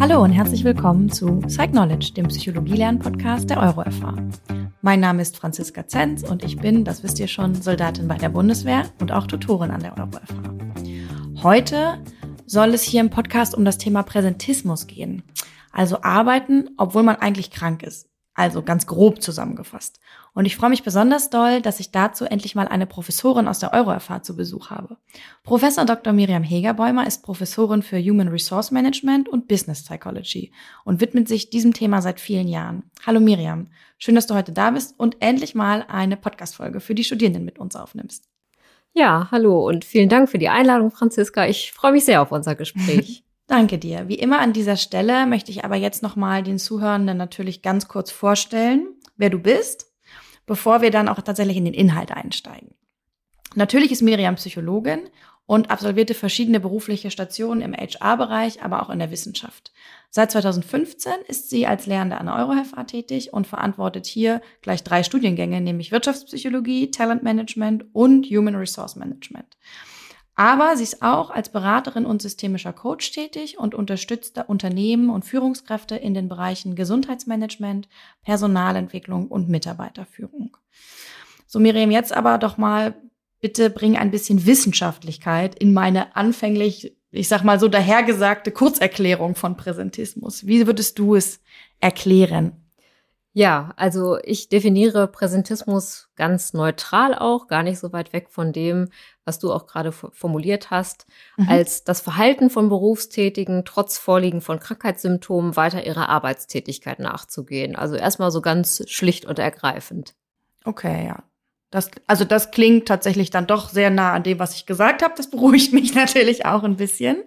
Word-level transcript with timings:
Hallo 0.00 0.22
und 0.22 0.30
herzlich 0.30 0.62
willkommen 0.62 1.10
zu 1.10 1.40
Psych 1.40 1.72
Knowledge, 1.72 2.12
dem 2.16 2.28
Psychologie-Lern-Podcast 2.28 3.50
der 3.50 3.60
EuroFH. 3.60 4.14
Mein 4.80 5.00
Name 5.00 5.22
ist 5.22 5.36
Franziska 5.36 5.88
Zenz 5.88 6.22
und 6.22 6.44
ich 6.44 6.56
bin, 6.56 6.84
das 6.84 7.02
wisst 7.02 7.18
ihr 7.18 7.26
schon, 7.26 7.56
Soldatin 7.56 8.06
bei 8.06 8.16
der 8.16 8.28
Bundeswehr 8.28 8.84
und 9.00 9.10
auch 9.10 9.26
Tutorin 9.26 9.72
an 9.72 9.80
der 9.80 9.98
EuroFH. 9.98 11.42
Heute 11.42 12.00
soll 12.46 12.74
es 12.74 12.82
hier 12.82 13.00
im 13.00 13.10
Podcast 13.10 13.56
um 13.56 13.64
das 13.64 13.76
Thema 13.76 14.04
Präsentismus 14.04 14.86
gehen. 14.86 15.24
Also 15.72 16.00
arbeiten, 16.02 16.70
obwohl 16.76 17.02
man 17.02 17.16
eigentlich 17.16 17.50
krank 17.50 17.82
ist. 17.82 18.08
Also 18.38 18.62
ganz 18.62 18.86
grob 18.86 19.20
zusammengefasst. 19.20 19.98
Und 20.32 20.44
ich 20.44 20.54
freue 20.54 20.70
mich 20.70 20.84
besonders 20.84 21.28
doll, 21.28 21.60
dass 21.60 21.80
ich 21.80 21.90
dazu 21.90 22.24
endlich 22.24 22.54
mal 22.54 22.68
eine 22.68 22.86
Professorin 22.86 23.48
aus 23.48 23.58
der 23.58 23.72
EuroFH 23.72 24.22
zu 24.22 24.36
Besuch 24.36 24.70
habe. 24.70 24.96
Professor 25.42 25.84
Dr. 25.84 26.12
Miriam 26.12 26.44
Hegerbäumer 26.44 27.04
ist 27.04 27.24
Professorin 27.24 27.82
für 27.82 27.98
Human 27.98 28.28
Resource 28.28 28.70
Management 28.70 29.28
und 29.28 29.48
Business 29.48 29.82
Psychology 29.82 30.52
und 30.84 31.00
widmet 31.00 31.26
sich 31.26 31.50
diesem 31.50 31.74
Thema 31.74 32.00
seit 32.00 32.20
vielen 32.20 32.46
Jahren. 32.46 32.84
Hallo 33.04 33.18
Miriam, 33.18 33.72
schön, 33.98 34.14
dass 34.14 34.28
du 34.28 34.36
heute 34.36 34.52
da 34.52 34.70
bist 34.70 34.94
und 35.00 35.16
endlich 35.18 35.56
mal 35.56 35.84
eine 35.88 36.16
Podcast-Folge 36.16 36.78
für 36.78 36.94
die 36.94 37.02
Studierenden 37.02 37.44
mit 37.44 37.58
uns 37.58 37.74
aufnimmst. 37.74 38.28
Ja, 38.94 39.26
hallo 39.32 39.66
und 39.66 39.84
vielen 39.84 40.08
Dank 40.08 40.30
für 40.30 40.38
die 40.38 40.48
Einladung, 40.48 40.92
Franziska. 40.92 41.48
Ich 41.48 41.72
freue 41.72 41.90
mich 41.90 42.04
sehr 42.04 42.22
auf 42.22 42.30
unser 42.30 42.54
Gespräch. 42.54 43.24
Danke 43.48 43.78
dir. 43.78 44.08
Wie 44.08 44.18
immer 44.18 44.40
an 44.40 44.52
dieser 44.52 44.76
Stelle 44.76 45.26
möchte 45.26 45.50
ich 45.50 45.64
aber 45.64 45.74
jetzt 45.74 46.02
nochmal 46.02 46.42
den 46.42 46.58
Zuhörenden 46.58 47.16
natürlich 47.16 47.62
ganz 47.62 47.88
kurz 47.88 48.10
vorstellen, 48.10 48.86
wer 49.16 49.30
du 49.30 49.38
bist, 49.38 49.86
bevor 50.46 50.82
wir 50.82 50.90
dann 50.90 51.08
auch 51.08 51.20
tatsächlich 51.22 51.56
in 51.56 51.64
den 51.64 51.74
Inhalt 51.74 52.12
einsteigen. 52.12 52.74
Natürlich 53.54 53.90
ist 53.90 54.02
Miriam 54.02 54.34
Psychologin 54.34 55.08
und 55.46 55.70
absolvierte 55.70 56.12
verschiedene 56.12 56.60
berufliche 56.60 57.10
Stationen 57.10 57.62
im 57.62 57.72
HR-Bereich, 57.72 58.62
aber 58.62 58.82
auch 58.82 58.90
in 58.90 58.98
der 58.98 59.10
Wissenschaft. 59.10 59.72
Seit 60.10 60.30
2015 60.30 61.12
ist 61.26 61.48
sie 61.48 61.66
als 61.66 61.86
Lehrende 61.86 62.18
an 62.18 62.26
der 62.26 62.36
EuroHFA 62.36 62.84
tätig 62.84 63.32
und 63.32 63.46
verantwortet 63.46 64.04
hier 64.04 64.42
gleich 64.60 64.84
drei 64.84 65.02
Studiengänge, 65.02 65.62
nämlich 65.62 65.90
Wirtschaftspsychologie, 65.90 66.90
Talentmanagement 66.90 67.86
und 67.94 68.26
Human 68.26 68.56
Resource 68.56 68.96
Management. 68.96 69.56
Aber 70.38 70.76
sie 70.76 70.84
ist 70.84 71.02
auch 71.02 71.30
als 71.30 71.48
Beraterin 71.48 72.06
und 72.06 72.22
systemischer 72.22 72.72
Coach 72.72 73.10
tätig 73.10 73.58
und 73.58 73.74
unterstützt 73.74 74.38
Unternehmen 74.46 75.10
und 75.10 75.24
Führungskräfte 75.24 75.96
in 75.96 76.14
den 76.14 76.28
Bereichen 76.28 76.76
Gesundheitsmanagement, 76.76 77.88
Personalentwicklung 78.22 79.26
und 79.26 79.48
Mitarbeiterführung. 79.48 80.56
So, 81.48 81.58
Miriam, 81.58 81.90
jetzt 81.90 82.16
aber 82.16 82.38
doch 82.38 82.56
mal 82.56 82.94
bitte 83.40 83.68
bring 83.68 83.96
ein 83.96 84.12
bisschen 84.12 84.46
Wissenschaftlichkeit 84.46 85.56
in 85.56 85.72
meine 85.72 86.14
anfänglich, 86.14 86.96
ich 87.10 87.26
sag 87.26 87.42
mal 87.42 87.58
so 87.58 87.66
dahergesagte 87.66 88.52
Kurzerklärung 88.52 89.34
von 89.34 89.56
Präsentismus. 89.56 90.46
Wie 90.46 90.68
würdest 90.68 91.00
du 91.00 91.16
es 91.16 91.40
erklären? 91.80 92.67
Ja, 93.38 93.72
also 93.76 94.18
ich 94.24 94.48
definiere 94.48 95.06
Präsentismus 95.06 96.08
ganz 96.16 96.54
neutral 96.54 97.14
auch, 97.14 97.46
gar 97.46 97.62
nicht 97.62 97.78
so 97.78 97.92
weit 97.92 98.12
weg 98.12 98.30
von 98.30 98.52
dem, 98.52 98.88
was 99.24 99.38
du 99.38 99.52
auch 99.52 99.68
gerade 99.68 99.92
formuliert 99.92 100.72
hast, 100.72 101.06
mhm. 101.36 101.48
als 101.48 101.84
das 101.84 102.00
Verhalten 102.00 102.50
von 102.50 102.68
Berufstätigen 102.68 103.64
trotz 103.64 103.96
Vorliegen 103.96 104.40
von 104.40 104.58
Krankheitssymptomen 104.58 105.54
weiter 105.54 105.86
ihrer 105.86 106.08
Arbeitstätigkeit 106.08 106.98
nachzugehen. 106.98 107.76
Also 107.76 107.94
erstmal 107.94 108.32
so 108.32 108.40
ganz 108.40 108.82
schlicht 108.88 109.24
und 109.24 109.38
ergreifend. 109.38 110.16
Okay, 110.64 111.06
ja. 111.06 111.22
Das, 111.70 111.90
also 112.06 112.24
das 112.24 112.50
klingt 112.50 112.88
tatsächlich 112.88 113.28
dann 113.28 113.46
doch 113.46 113.68
sehr 113.68 113.90
nah 113.90 114.14
an 114.14 114.22
dem, 114.22 114.38
was 114.38 114.54
ich 114.54 114.64
gesagt 114.64 115.02
habe. 115.02 115.12
Das 115.16 115.28
beruhigt 115.28 115.72
mich 115.74 115.94
natürlich 115.94 116.46
auch 116.46 116.62
ein 116.62 116.76
bisschen. 116.76 117.18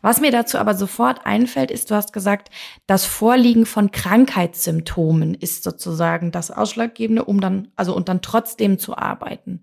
Was 0.00 0.20
mir 0.20 0.30
dazu 0.30 0.56
aber 0.58 0.74
sofort 0.74 1.26
einfällt, 1.26 1.70
ist, 1.70 1.90
du 1.90 1.94
hast 1.94 2.14
gesagt, 2.14 2.48
das 2.86 3.04
Vorliegen 3.04 3.66
von 3.66 3.90
Krankheitssymptomen 3.90 5.34
ist 5.34 5.62
sozusagen 5.62 6.32
das 6.32 6.50
Ausschlaggebende, 6.50 7.24
um 7.24 7.40
dann, 7.40 7.68
also 7.76 7.94
und 7.94 8.08
dann 8.08 8.22
trotzdem 8.22 8.78
zu 8.78 8.96
arbeiten. 8.96 9.62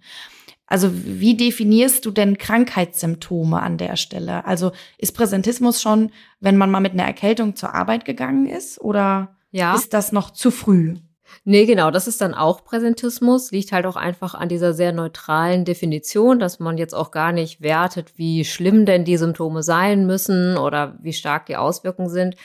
Also 0.67 0.91
wie 0.93 1.35
definierst 1.35 2.05
du 2.05 2.11
denn 2.11 2.37
Krankheitssymptome 2.37 3.59
an 3.59 3.79
der 3.79 3.95
Stelle? 3.95 4.45
Also 4.45 4.71
ist 4.99 5.13
Präsentismus 5.13 5.81
schon, 5.81 6.11
wenn 6.39 6.57
man 6.57 6.69
mal 6.69 6.79
mit 6.79 6.93
einer 6.93 7.05
Erkältung 7.05 7.55
zur 7.55 7.73
Arbeit 7.73 8.05
gegangen 8.05 8.45
ist 8.45 8.79
oder 8.79 9.35
ja. 9.49 9.73
ist 9.73 9.95
das 9.95 10.11
noch 10.11 10.29
zu 10.29 10.51
früh? 10.51 10.97
Nee, 11.43 11.65
genau, 11.65 11.91
das 11.91 12.07
ist 12.07 12.21
dann 12.21 12.33
auch 12.33 12.63
Präsentismus, 12.63 13.51
liegt 13.51 13.71
halt 13.71 13.85
auch 13.85 13.95
einfach 13.95 14.33
an 14.33 14.49
dieser 14.49 14.73
sehr 14.73 14.91
neutralen 14.91 15.65
Definition, 15.65 16.39
dass 16.39 16.59
man 16.59 16.77
jetzt 16.77 16.93
auch 16.93 17.11
gar 17.11 17.31
nicht 17.31 17.61
wertet, 17.61 18.17
wie 18.17 18.45
schlimm 18.45 18.85
denn 18.85 19.05
die 19.05 19.17
Symptome 19.17 19.63
sein 19.63 20.05
müssen 20.05 20.57
oder 20.57 20.97
wie 21.01 21.13
stark 21.13 21.45
die 21.45 21.57
Auswirkungen 21.57 22.09
sind. 22.09 22.35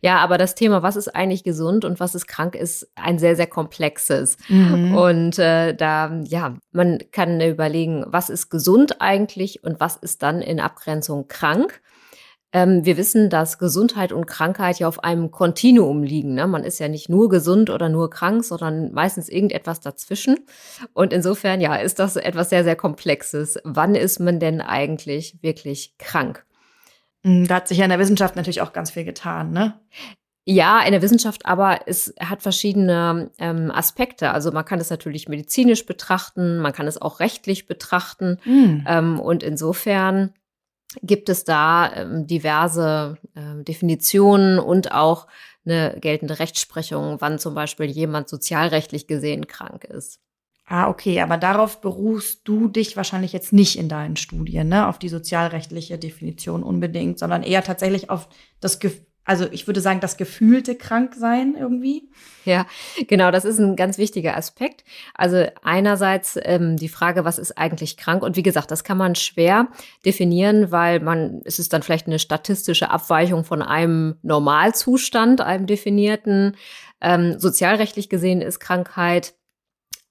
Ja, 0.00 0.18
aber 0.18 0.38
das 0.38 0.54
Thema, 0.54 0.82
was 0.82 0.96
ist 0.96 1.08
eigentlich 1.08 1.44
gesund 1.44 1.84
und 1.84 2.00
was 2.00 2.14
ist 2.14 2.26
krank, 2.26 2.54
ist 2.54 2.88
ein 2.94 3.18
sehr, 3.18 3.36
sehr 3.36 3.46
komplexes. 3.46 4.36
Mhm. 4.48 4.94
Und 4.94 5.38
äh, 5.38 5.74
da, 5.74 6.20
ja, 6.24 6.56
man 6.72 6.98
kann 7.12 7.40
überlegen, 7.40 8.04
was 8.06 8.30
ist 8.30 8.50
gesund 8.50 9.00
eigentlich 9.00 9.64
und 9.64 9.80
was 9.80 9.96
ist 9.96 10.22
dann 10.22 10.40
in 10.42 10.60
Abgrenzung 10.60 11.28
krank. 11.28 11.80
Ähm, 12.54 12.84
wir 12.84 12.96
wissen, 12.96 13.30
dass 13.30 13.58
Gesundheit 13.58 14.12
und 14.12 14.26
Krankheit 14.26 14.78
ja 14.78 14.86
auf 14.86 15.02
einem 15.02 15.32
Kontinuum 15.32 16.04
liegen. 16.04 16.34
Ne? 16.34 16.46
Man 16.46 16.62
ist 16.62 16.78
ja 16.78 16.86
nicht 16.86 17.08
nur 17.08 17.28
gesund 17.28 17.68
oder 17.68 17.88
nur 17.88 18.10
krank, 18.10 18.44
sondern 18.44 18.92
meistens 18.92 19.28
irgendetwas 19.28 19.80
dazwischen. 19.80 20.38
Und 20.92 21.12
insofern, 21.12 21.60
ja, 21.60 21.74
ist 21.74 21.98
das 21.98 22.14
etwas 22.14 22.50
sehr, 22.50 22.62
sehr 22.62 22.76
Komplexes. 22.76 23.58
Wann 23.64 23.96
ist 23.96 24.20
man 24.20 24.38
denn 24.38 24.60
eigentlich 24.60 25.42
wirklich 25.42 25.98
krank? 25.98 26.46
Hm, 27.24 27.48
da 27.48 27.56
hat 27.56 27.66
sich 27.66 27.78
ja 27.78 27.84
in 27.84 27.90
der 27.90 27.98
Wissenschaft 27.98 28.36
natürlich 28.36 28.60
auch 28.60 28.72
ganz 28.72 28.92
viel 28.92 29.04
getan, 29.04 29.50
ne? 29.50 29.80
Ja, 30.46 30.82
in 30.82 30.92
der 30.92 31.02
Wissenschaft, 31.02 31.46
aber 31.46 31.80
es 31.86 32.14
hat 32.20 32.42
verschiedene 32.42 33.30
ähm, 33.38 33.72
Aspekte. 33.72 34.30
Also 34.30 34.52
man 34.52 34.64
kann 34.64 34.78
es 34.78 34.90
natürlich 34.90 35.26
medizinisch 35.26 35.86
betrachten, 35.86 36.58
man 36.58 36.72
kann 36.72 36.86
es 36.86 37.00
auch 37.02 37.18
rechtlich 37.18 37.66
betrachten. 37.66 38.38
Mhm. 38.44 38.84
Ähm, 38.86 39.18
und 39.18 39.42
insofern 39.42 40.34
gibt 41.02 41.28
es 41.28 41.44
da 41.44 41.92
ähm, 41.94 42.26
diverse 42.26 43.18
äh, 43.34 43.62
Definitionen 43.62 44.58
und 44.58 44.92
auch 44.92 45.26
eine 45.66 45.96
geltende 46.00 46.38
Rechtsprechung, 46.38 47.16
wann 47.20 47.38
zum 47.38 47.54
Beispiel 47.54 47.86
jemand 47.86 48.28
sozialrechtlich 48.28 49.06
gesehen 49.06 49.46
krank 49.46 49.84
ist. 49.84 50.20
Ah, 50.66 50.88
okay, 50.88 51.20
aber 51.20 51.36
darauf 51.36 51.80
berufst 51.80 52.40
du 52.44 52.68
dich 52.68 52.96
wahrscheinlich 52.96 53.32
jetzt 53.32 53.52
nicht 53.52 53.78
in 53.78 53.88
deinen 53.88 54.16
Studien, 54.16 54.68
ne, 54.68 54.88
auf 54.88 54.98
die 54.98 55.10
sozialrechtliche 55.10 55.98
Definition 55.98 56.62
unbedingt, 56.62 57.18
sondern 57.18 57.42
eher 57.42 57.62
tatsächlich 57.62 58.08
auf 58.08 58.28
das 58.60 58.78
Gefühl, 58.78 59.06
also 59.24 59.46
ich 59.50 59.66
würde 59.66 59.80
sagen, 59.80 60.00
das 60.00 60.16
gefühlte 60.16 60.74
Kranksein 60.74 61.54
irgendwie. 61.58 62.08
Ja, 62.44 62.66
genau, 63.08 63.30
das 63.30 63.44
ist 63.44 63.58
ein 63.58 63.74
ganz 63.74 63.96
wichtiger 63.96 64.36
Aspekt. 64.36 64.84
Also 65.14 65.46
einerseits 65.62 66.38
ähm, 66.42 66.76
die 66.76 66.88
Frage, 66.88 67.24
was 67.24 67.38
ist 67.38 67.56
eigentlich 67.56 67.96
krank? 67.96 68.22
Und 68.22 68.36
wie 68.36 68.42
gesagt, 68.42 68.70
das 68.70 68.84
kann 68.84 68.98
man 68.98 69.14
schwer 69.14 69.68
definieren, 70.04 70.70
weil 70.70 71.00
man, 71.00 71.40
es 71.44 71.58
ist 71.58 71.72
dann 71.72 71.82
vielleicht 71.82 72.06
eine 72.06 72.18
statistische 72.18 72.90
Abweichung 72.90 73.44
von 73.44 73.62
einem 73.62 74.16
Normalzustand, 74.22 75.40
einem 75.40 75.66
definierten. 75.66 76.56
Ähm, 77.00 77.38
sozialrechtlich 77.38 78.08
gesehen 78.08 78.42
ist 78.42 78.60
Krankheit 78.60 79.34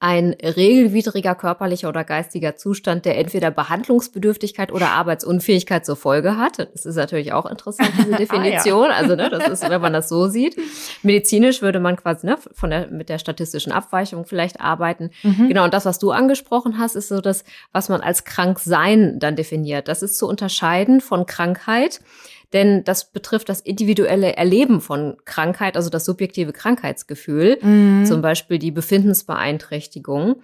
ein 0.03 0.31
regelwidriger 0.33 1.33
körperlicher 1.33 1.87
oder 1.87 2.03
geistiger 2.03 2.57
Zustand, 2.57 3.05
der 3.05 3.17
entweder 3.17 3.51
Behandlungsbedürftigkeit 3.51 4.73
oder 4.73 4.89
Arbeitsunfähigkeit 4.89 5.85
zur 5.85 5.95
Folge 5.95 6.35
hat. 6.35 6.59
Das 6.59 6.85
ist 6.85 6.97
natürlich 6.97 7.31
auch 7.31 7.45
interessant, 7.45 7.89
diese 7.97 8.11
Definition. 8.11 8.87
ah, 8.89 8.89
ja. 8.89 8.97
Also, 8.97 9.15
ne, 9.15 9.29
das 9.29 9.47
ist, 9.47 9.69
wenn 9.69 9.79
man 9.79 9.93
das 9.93 10.09
so 10.09 10.27
sieht. 10.27 10.57
Medizinisch 11.03 11.61
würde 11.61 11.79
man 11.79 11.95
quasi 11.95 12.27
ne, 12.27 12.37
von 12.51 12.69
der, 12.69 12.87
mit 12.87 13.07
der 13.07 13.17
statistischen 13.17 13.71
Abweichung 13.71 14.25
vielleicht 14.25 14.59
arbeiten. 14.59 15.11
Mhm. 15.23 15.47
Genau, 15.47 15.63
und 15.63 15.73
das, 15.73 15.85
was 15.85 15.99
du 15.99 16.11
angesprochen 16.11 16.77
hast, 16.77 16.97
ist 16.97 17.07
so 17.07 17.21
das, 17.21 17.45
was 17.71 17.87
man 17.87 18.01
als 18.01 18.25
Kranksein 18.25 19.19
dann 19.19 19.37
definiert. 19.37 19.87
Das 19.87 20.03
ist 20.03 20.17
zu 20.17 20.27
unterscheiden 20.27 20.99
von 20.99 21.25
Krankheit 21.25 22.01
denn 22.53 22.83
das 22.83 23.11
betrifft 23.11 23.49
das 23.49 23.59
individuelle 23.59 24.35
Erleben 24.37 24.79
von 24.79 25.17
Krankheit, 25.25 25.75
also 25.75 25.89
das 25.89 26.05
subjektive 26.05 26.53
Krankheitsgefühl, 26.53 27.57
mhm. 27.61 28.05
zum 28.05 28.21
Beispiel 28.21 28.59
die 28.59 28.71
Befindensbeeinträchtigung. 28.71 30.41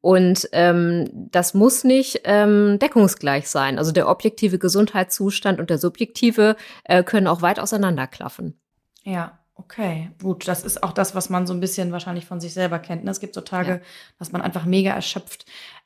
Und 0.00 0.48
ähm, 0.52 1.08
das 1.12 1.52
muss 1.52 1.84
nicht 1.84 2.22
ähm, 2.24 2.78
deckungsgleich 2.78 3.48
sein. 3.48 3.78
Also 3.78 3.92
der 3.92 4.08
objektive 4.08 4.58
Gesundheitszustand 4.58 5.60
und 5.60 5.68
der 5.68 5.76
subjektive 5.76 6.56
äh, 6.84 7.02
können 7.04 7.26
auch 7.26 7.42
weit 7.42 7.60
auseinanderklaffen. 7.60 8.58
Ja, 9.02 9.38
okay, 9.54 10.10
gut. 10.22 10.48
Das 10.48 10.64
ist 10.64 10.82
auch 10.82 10.92
das, 10.92 11.14
was 11.14 11.28
man 11.28 11.46
so 11.46 11.52
ein 11.52 11.60
bisschen 11.60 11.92
wahrscheinlich 11.92 12.24
von 12.24 12.40
sich 12.40 12.54
selber 12.54 12.78
kennt. 12.78 13.04
Ne? 13.04 13.10
Es 13.10 13.20
gibt 13.20 13.34
so 13.34 13.42
Tage, 13.42 13.70
ja. 13.70 13.80
dass 14.18 14.32
man 14.32 14.40
einfach 14.40 14.64
mega 14.64 14.92
erschöpft. 14.92 15.44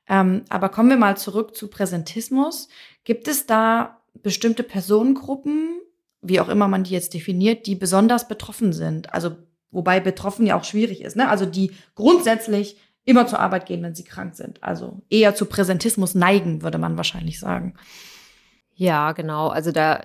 Ähm, 0.09 0.45
aber 0.49 0.69
kommen 0.69 0.91
wir 0.91 0.97
mal 0.97 1.17
zurück 1.17 1.57
zu 1.57 1.69
Präsentismus. 1.69 2.69
Gibt 3.03 3.27
es 3.27 3.47
da 3.47 4.01
bestimmte 4.23 4.63
Personengruppen, 4.63 5.81
wie 6.23 6.41
auch 6.41 6.49
immer 6.49 6.69
man 6.69 6.85
die 6.85 6.93
jetzt 6.93 7.15
definiert, 7.15 7.67
die 7.67 7.75
besonders 7.75 8.29
betroffen 8.29 8.73
sind. 8.73 9.13
Also 9.13 9.37
wobei 9.71 10.01
betroffen 10.01 10.47
ja 10.47 10.59
auch 10.59 10.65
schwierig 10.65 11.03
ist, 11.03 11.17
ne? 11.17 11.29
Also 11.29 11.47
die 11.47 11.73
grundsätzlich 11.95 12.79
immer 13.05 13.27
zur 13.27 13.41
Arbeit 13.41 13.67
gehen, 13.67 13.83
wenn 13.83 13.95
sie 13.95 14.05
krank 14.05 14.35
sind. 14.35 14.63
Also 14.63 15.03
eher 15.11 15.35
zu 15.35 15.47
Präsentismus 15.47 16.15
neigen, 16.15 16.63
würde 16.63 16.79
man 16.79 16.97
wahrscheinlich 16.97 17.39
sagen. 17.39 17.75
Ja, 18.75 19.13
genau. 19.13 19.49
Also 19.49 19.73
da 19.73 20.03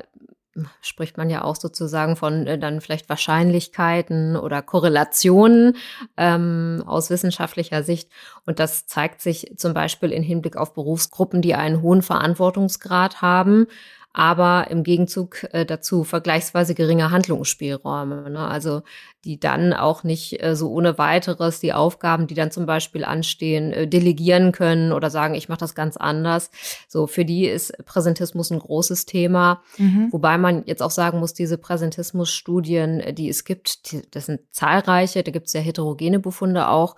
spricht 0.81 1.17
man 1.17 1.29
ja 1.29 1.43
auch 1.43 1.55
sozusagen 1.55 2.15
von 2.15 2.47
äh, 2.47 2.59
dann 2.59 2.81
vielleicht 2.81 3.09
Wahrscheinlichkeiten 3.09 4.35
oder 4.35 4.61
Korrelationen 4.61 5.77
ähm, 6.17 6.83
aus 6.85 7.09
wissenschaftlicher 7.09 7.83
Sicht. 7.83 8.09
Und 8.45 8.59
das 8.59 8.85
zeigt 8.87 9.21
sich 9.21 9.53
zum 9.57 9.73
Beispiel 9.73 10.11
in 10.11 10.23
Hinblick 10.23 10.57
auf 10.57 10.73
Berufsgruppen, 10.73 11.41
die 11.41 11.55
einen 11.55 11.81
hohen 11.81 12.01
Verantwortungsgrad 12.01 13.21
haben 13.21 13.67
aber 14.11 14.67
im 14.71 14.83
Gegenzug 14.83 15.45
äh, 15.51 15.65
dazu 15.65 16.03
vergleichsweise 16.03 16.73
geringe 16.73 17.11
Handlungsspielräume. 17.11 18.29
Ne? 18.31 18.39
Also 18.39 18.81
die 19.23 19.39
dann 19.39 19.71
auch 19.73 20.03
nicht 20.03 20.41
äh, 20.41 20.55
so 20.55 20.71
ohne 20.71 20.97
weiteres 20.97 21.59
die 21.59 21.73
Aufgaben, 21.73 22.25
die 22.25 22.33
dann 22.33 22.49
zum 22.49 22.65
Beispiel 22.65 23.05
anstehen, 23.05 23.71
äh, 23.71 23.87
delegieren 23.87 24.51
können 24.51 24.93
oder 24.93 25.11
sagen, 25.11 25.35
ich 25.35 25.47
mache 25.47 25.59
das 25.59 25.75
ganz 25.75 25.95
anders. 25.95 26.49
So, 26.87 27.05
für 27.05 27.23
die 27.23 27.45
ist 27.45 27.73
Präsentismus 27.85 28.49
ein 28.49 28.59
großes 28.59 29.05
Thema. 29.05 29.61
Mhm. 29.77 30.07
Wobei 30.11 30.37
man 30.39 30.63
jetzt 30.65 30.81
auch 30.81 30.91
sagen 30.91 31.19
muss, 31.19 31.35
diese 31.35 31.59
Präsentismus-Studien, 31.59 33.13
die 33.13 33.29
es 33.29 33.43
gibt, 33.43 33.91
die, 33.91 34.01
das 34.09 34.25
sind 34.25 34.41
zahlreiche, 34.51 35.21
da 35.21 35.31
gibt 35.31 35.47
es 35.47 35.53
ja 35.53 35.61
heterogene 35.61 36.19
Befunde 36.19 36.69
auch. 36.69 36.95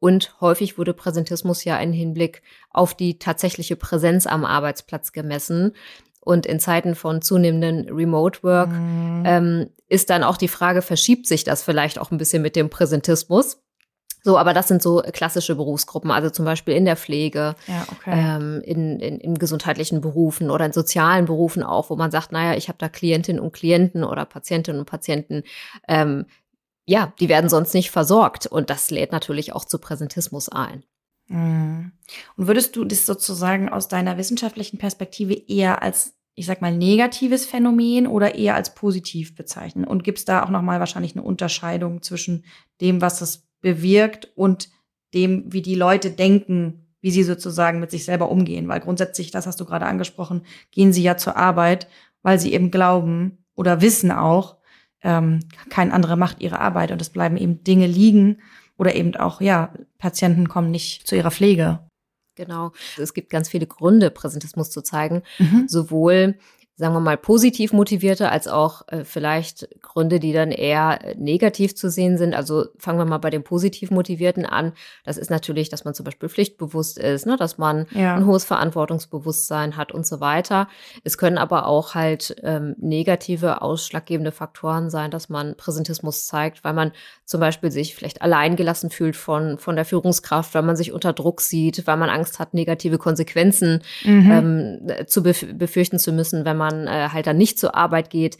Und 0.00 0.40
häufig 0.40 0.78
wurde 0.78 0.94
Präsentismus 0.94 1.64
ja 1.64 1.78
in 1.78 1.92
Hinblick 1.92 2.42
auf 2.70 2.94
die 2.94 3.18
tatsächliche 3.18 3.76
Präsenz 3.76 4.26
am 4.26 4.46
Arbeitsplatz 4.46 5.12
gemessen. 5.12 5.74
Und 6.30 6.46
in 6.46 6.60
Zeiten 6.60 6.94
von 6.94 7.22
zunehmendem 7.22 7.92
Remote 7.92 8.44
Work 8.44 8.70
mhm. 8.70 9.22
ähm, 9.26 9.70
ist 9.88 10.10
dann 10.10 10.22
auch 10.22 10.36
die 10.36 10.46
Frage, 10.46 10.80
verschiebt 10.80 11.26
sich 11.26 11.42
das 11.42 11.64
vielleicht 11.64 11.98
auch 11.98 12.12
ein 12.12 12.18
bisschen 12.18 12.40
mit 12.40 12.54
dem 12.54 12.70
Präsentismus? 12.70 13.60
So, 14.22 14.38
aber 14.38 14.54
das 14.54 14.68
sind 14.68 14.80
so 14.80 15.02
klassische 15.12 15.56
Berufsgruppen, 15.56 16.12
also 16.12 16.30
zum 16.30 16.44
Beispiel 16.44 16.74
in 16.74 16.84
der 16.84 16.96
Pflege, 16.96 17.56
ja, 17.66 17.86
okay. 17.90 18.12
ähm, 18.14 18.60
in, 18.64 19.00
in, 19.00 19.18
in 19.18 19.38
gesundheitlichen 19.38 20.00
Berufen 20.00 20.50
oder 20.50 20.66
in 20.66 20.72
sozialen 20.72 21.24
Berufen 21.24 21.64
auch, 21.64 21.90
wo 21.90 21.96
man 21.96 22.12
sagt, 22.12 22.30
naja, 22.30 22.56
ich 22.56 22.68
habe 22.68 22.78
da 22.78 22.88
Klientinnen 22.88 23.40
und 23.40 23.52
Klienten 23.52 24.04
oder 24.04 24.24
Patientinnen 24.24 24.78
und 24.78 24.86
Patienten, 24.86 25.42
ähm, 25.88 26.26
ja, 26.86 27.12
die 27.18 27.28
werden 27.28 27.50
sonst 27.50 27.74
nicht 27.74 27.90
versorgt. 27.90 28.46
Und 28.46 28.70
das 28.70 28.90
lädt 28.90 29.10
natürlich 29.10 29.52
auch 29.52 29.64
zu 29.64 29.78
Präsentismus 29.78 30.48
ein. 30.48 30.84
Mhm. 31.30 31.92
Und 32.36 32.46
würdest 32.48 32.76
du 32.76 32.84
das 32.84 33.06
sozusagen 33.06 33.68
aus 33.68 33.88
deiner 33.88 34.18
wissenschaftlichen 34.18 34.78
Perspektive 34.78 35.34
eher 35.34 35.82
als, 35.82 36.14
ich 36.40 36.46
sag 36.46 36.62
mal, 36.62 36.74
negatives 36.74 37.44
Phänomen 37.44 38.06
oder 38.06 38.34
eher 38.34 38.54
als 38.54 38.74
positiv 38.74 39.34
bezeichnen? 39.34 39.84
Und 39.84 40.04
gibt 40.04 40.18
es 40.18 40.24
da 40.24 40.42
auch 40.42 40.48
nochmal 40.48 40.80
wahrscheinlich 40.80 41.14
eine 41.14 41.22
Unterscheidung 41.22 42.00
zwischen 42.00 42.46
dem, 42.80 43.02
was 43.02 43.20
es 43.20 43.46
bewirkt 43.60 44.32
und 44.36 44.70
dem, 45.12 45.44
wie 45.52 45.60
die 45.60 45.74
Leute 45.74 46.10
denken, 46.10 46.86
wie 47.02 47.10
sie 47.10 47.24
sozusagen 47.24 47.78
mit 47.78 47.90
sich 47.90 48.06
selber 48.06 48.30
umgehen? 48.30 48.68
Weil 48.68 48.80
grundsätzlich, 48.80 49.30
das 49.30 49.46
hast 49.46 49.60
du 49.60 49.66
gerade 49.66 49.84
angesprochen, 49.84 50.42
gehen 50.70 50.94
sie 50.94 51.02
ja 51.02 51.18
zur 51.18 51.36
Arbeit, 51.36 51.88
weil 52.22 52.40
sie 52.40 52.54
eben 52.54 52.70
glauben 52.70 53.44
oder 53.54 53.82
wissen 53.82 54.10
auch, 54.10 54.56
ähm, 55.02 55.40
kein 55.68 55.92
anderer 55.92 56.16
macht 56.16 56.40
ihre 56.40 56.58
Arbeit 56.58 56.90
und 56.90 57.02
es 57.02 57.10
bleiben 57.10 57.36
eben 57.36 57.62
Dinge 57.64 57.86
liegen 57.86 58.40
oder 58.78 58.94
eben 58.94 59.14
auch, 59.16 59.42
ja, 59.42 59.74
Patienten 59.98 60.48
kommen 60.48 60.70
nicht 60.70 61.06
zu 61.06 61.16
ihrer 61.16 61.30
Pflege. 61.30 61.80
Genau. 62.36 62.72
Es 62.98 63.12
gibt 63.14 63.30
ganz 63.30 63.48
viele 63.48 63.66
Gründe, 63.66 64.10
Präsentismus 64.10 64.70
zu 64.70 64.82
zeigen. 64.82 65.22
Mhm. 65.38 65.66
Sowohl 65.68 66.38
sagen 66.80 66.94
wir 66.94 67.00
mal, 67.00 67.18
positiv 67.18 67.74
motivierte, 67.74 68.30
als 68.30 68.48
auch 68.48 68.88
äh, 68.88 69.04
vielleicht 69.04 69.68
Gründe, 69.82 70.18
die 70.18 70.32
dann 70.32 70.50
eher 70.50 70.98
äh, 71.04 71.14
negativ 71.14 71.76
zu 71.76 71.90
sehen 71.90 72.16
sind. 72.16 72.34
Also 72.34 72.68
fangen 72.78 72.98
wir 72.98 73.04
mal 73.04 73.18
bei 73.18 73.28
den 73.28 73.44
positiv 73.44 73.90
motivierten 73.90 74.46
an. 74.46 74.72
Das 75.04 75.18
ist 75.18 75.30
natürlich, 75.30 75.68
dass 75.68 75.84
man 75.84 75.92
zum 75.92 76.04
Beispiel 76.04 76.30
pflichtbewusst 76.30 76.98
ist, 76.98 77.26
ne? 77.26 77.36
dass 77.36 77.58
man 77.58 77.84
ja. 77.90 78.16
ein 78.16 78.24
hohes 78.24 78.46
Verantwortungsbewusstsein 78.46 79.76
hat 79.76 79.92
und 79.92 80.06
so 80.06 80.20
weiter. 80.20 80.68
Es 81.04 81.18
können 81.18 81.36
aber 81.36 81.66
auch 81.66 81.94
halt 81.94 82.36
ähm, 82.42 82.74
negative, 82.78 83.60
ausschlaggebende 83.60 84.32
Faktoren 84.32 84.88
sein, 84.88 85.10
dass 85.10 85.28
man 85.28 85.56
Präsentismus 85.56 86.26
zeigt, 86.26 86.64
weil 86.64 86.72
man 86.72 86.92
zum 87.26 87.40
Beispiel 87.40 87.70
sich 87.70 87.94
vielleicht 87.94 88.22
alleingelassen 88.22 88.88
fühlt 88.88 89.16
von, 89.16 89.58
von 89.58 89.76
der 89.76 89.84
Führungskraft, 89.84 90.54
weil 90.54 90.62
man 90.62 90.76
sich 90.76 90.92
unter 90.92 91.12
Druck 91.12 91.42
sieht, 91.42 91.86
weil 91.86 91.98
man 91.98 92.08
Angst 92.08 92.38
hat, 92.38 92.54
negative 92.54 92.96
Konsequenzen 92.96 93.82
mhm. 94.02 94.30
ähm, 94.88 95.06
zu 95.06 95.22
befürchten 95.22 95.98
zu 95.98 96.12
müssen, 96.12 96.46
wenn 96.46 96.56
man 96.56 96.69
man 96.70 96.86
äh, 96.86 97.08
halt 97.12 97.26
dann 97.26 97.36
nicht 97.36 97.58
zur 97.58 97.74
Arbeit 97.74 98.10
geht. 98.10 98.38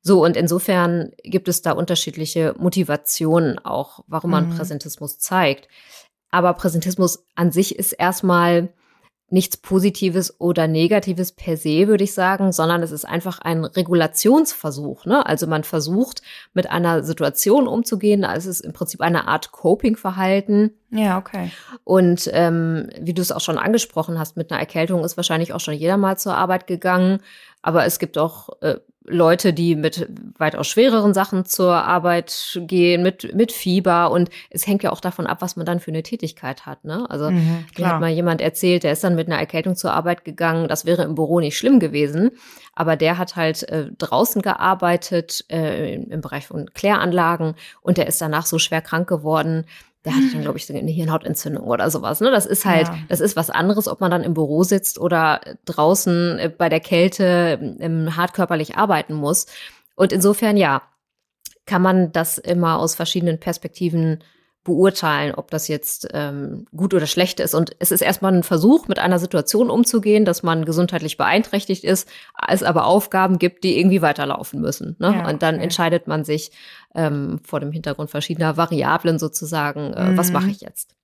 So, 0.00 0.24
und 0.24 0.36
insofern 0.36 1.10
gibt 1.22 1.48
es 1.48 1.62
da 1.62 1.72
unterschiedliche 1.72 2.54
Motivationen 2.58 3.58
auch, 3.58 4.04
warum 4.06 4.30
man 4.30 4.48
mhm. 4.48 4.56
Präsentismus 4.56 5.18
zeigt. 5.18 5.68
Aber 6.30 6.52
Präsentismus 6.54 7.26
an 7.34 7.50
sich 7.52 7.78
ist 7.78 7.92
erstmal 7.92 8.72
nichts 9.30 9.58
Positives 9.58 10.40
oder 10.40 10.66
Negatives 10.66 11.32
per 11.32 11.56
se, 11.56 11.86
würde 11.86 12.04
ich 12.04 12.14
sagen, 12.14 12.50
sondern 12.50 12.82
es 12.82 12.92
ist 12.92 13.04
einfach 13.04 13.38
ein 13.40 13.64
Regulationsversuch. 13.64 15.04
Ne? 15.04 15.24
Also 15.26 15.46
man 15.46 15.64
versucht, 15.64 16.22
mit 16.54 16.70
einer 16.70 17.02
Situation 17.02 17.68
umzugehen. 17.68 18.24
Also 18.24 18.48
es 18.48 18.60
ist 18.60 18.64
im 18.64 18.72
Prinzip 18.72 19.02
eine 19.02 19.28
Art 19.28 19.52
Coping-Verhalten. 19.52 20.72
Ja, 20.90 21.18
okay. 21.18 21.50
Und 21.84 22.30
ähm, 22.32 22.88
wie 22.98 23.12
du 23.12 23.20
es 23.20 23.32
auch 23.32 23.42
schon 23.42 23.58
angesprochen 23.58 24.18
hast, 24.18 24.38
mit 24.38 24.50
einer 24.50 24.60
Erkältung 24.60 25.04
ist 25.04 25.18
wahrscheinlich 25.18 25.52
auch 25.52 25.60
schon 25.60 25.74
jeder 25.74 25.98
mal 25.98 26.16
zur 26.16 26.34
Arbeit 26.34 26.66
gegangen. 26.66 27.20
Aber 27.60 27.84
es 27.84 27.98
gibt 27.98 28.16
auch 28.16 28.48
äh, 28.62 28.76
Leute, 29.08 29.52
die 29.52 29.74
mit 29.74 30.08
weitaus 30.38 30.66
schwereren 30.66 31.14
Sachen 31.14 31.44
zur 31.44 31.74
Arbeit 31.74 32.60
gehen, 32.62 33.02
mit, 33.02 33.34
mit 33.34 33.52
Fieber. 33.52 34.10
Und 34.10 34.30
es 34.50 34.66
hängt 34.66 34.82
ja 34.82 34.92
auch 34.92 35.00
davon 35.00 35.26
ab, 35.26 35.38
was 35.40 35.56
man 35.56 35.66
dann 35.66 35.80
für 35.80 35.90
eine 35.90 36.02
Tätigkeit 36.02 36.66
hat. 36.66 36.84
Ne? 36.84 37.08
Also 37.08 37.30
mhm, 37.30 37.64
mir 37.76 37.88
hat 37.88 38.00
mal 38.00 38.10
jemand 38.10 38.40
erzählt, 38.40 38.84
der 38.84 38.92
ist 38.92 39.04
dann 39.04 39.14
mit 39.14 39.28
einer 39.28 39.38
Erkältung 39.38 39.76
zur 39.76 39.92
Arbeit 39.92 40.24
gegangen. 40.24 40.68
Das 40.68 40.84
wäre 40.84 41.02
im 41.02 41.14
Büro 41.14 41.40
nicht 41.40 41.56
schlimm 41.56 41.80
gewesen. 41.80 42.30
Aber 42.74 42.96
der 42.96 43.18
hat 43.18 43.34
halt 43.34 43.68
äh, 43.68 43.90
draußen 43.98 44.40
gearbeitet, 44.42 45.44
äh, 45.50 45.94
im 45.94 46.20
Bereich 46.20 46.46
von 46.46 46.70
Kläranlagen. 46.74 47.54
Und 47.80 47.98
der 47.98 48.06
ist 48.06 48.20
danach 48.20 48.46
so 48.46 48.58
schwer 48.58 48.82
krank 48.82 49.08
geworden, 49.08 49.64
der 50.04 50.14
hatte 50.14 50.30
dann, 50.32 50.42
glaube 50.42 50.58
ich, 50.58 50.72
eine 50.72 50.90
Hirnhautentzündung 50.90 51.64
oder 51.64 51.90
sowas. 51.90 52.20
Ne? 52.20 52.30
Das 52.30 52.46
ist 52.46 52.64
halt, 52.64 52.88
ja. 52.88 52.98
das 53.08 53.20
ist 53.20 53.36
was 53.36 53.50
anderes, 53.50 53.88
ob 53.88 54.00
man 54.00 54.10
dann 54.10 54.22
im 54.22 54.34
Büro 54.34 54.62
sitzt 54.62 54.98
oder 54.98 55.40
draußen 55.64 56.38
äh, 56.38 56.52
bei 56.56 56.68
der 56.68 56.80
Kälte 56.80 57.76
ähm, 57.80 58.16
hartkörperlich 58.16 58.76
arbeiten 58.76 59.14
muss. 59.14 59.46
Und 59.96 60.12
insofern, 60.12 60.56
ja, 60.56 60.82
kann 61.66 61.82
man 61.82 62.12
das 62.12 62.38
immer 62.38 62.78
aus 62.78 62.94
verschiedenen 62.94 63.38
Perspektiven 63.40 64.22
beurteilen, 64.68 65.34
ob 65.34 65.50
das 65.50 65.66
jetzt 65.66 66.08
ähm, 66.12 66.66
gut 66.76 66.94
oder 66.94 67.06
schlecht 67.06 67.40
ist. 67.40 67.54
Und 67.54 67.74
es 67.80 67.90
ist 67.90 68.02
erstmal 68.02 68.32
ein 68.32 68.42
Versuch, 68.42 68.86
mit 68.86 68.98
einer 68.98 69.18
Situation 69.18 69.70
umzugehen, 69.70 70.24
dass 70.24 70.42
man 70.42 70.64
gesundheitlich 70.64 71.16
beeinträchtigt 71.16 71.82
ist, 71.82 72.08
es 72.46 72.62
aber 72.62 72.86
Aufgaben 72.86 73.38
gibt, 73.38 73.64
die 73.64 73.78
irgendwie 73.78 74.02
weiterlaufen 74.02 74.60
müssen. 74.60 74.94
Ne? 74.98 75.14
Ja, 75.14 75.28
und 75.28 75.42
dann 75.42 75.56
okay. 75.56 75.64
entscheidet 75.64 76.06
man 76.06 76.24
sich 76.24 76.52
ähm, 76.94 77.40
vor 77.42 77.60
dem 77.60 77.72
Hintergrund 77.72 78.10
verschiedener 78.10 78.56
Variablen 78.56 79.18
sozusagen, 79.18 79.94
äh, 79.94 80.10
mhm. 80.10 80.16
was 80.18 80.30
mache 80.30 80.50
ich 80.50 80.60
jetzt? 80.60 80.94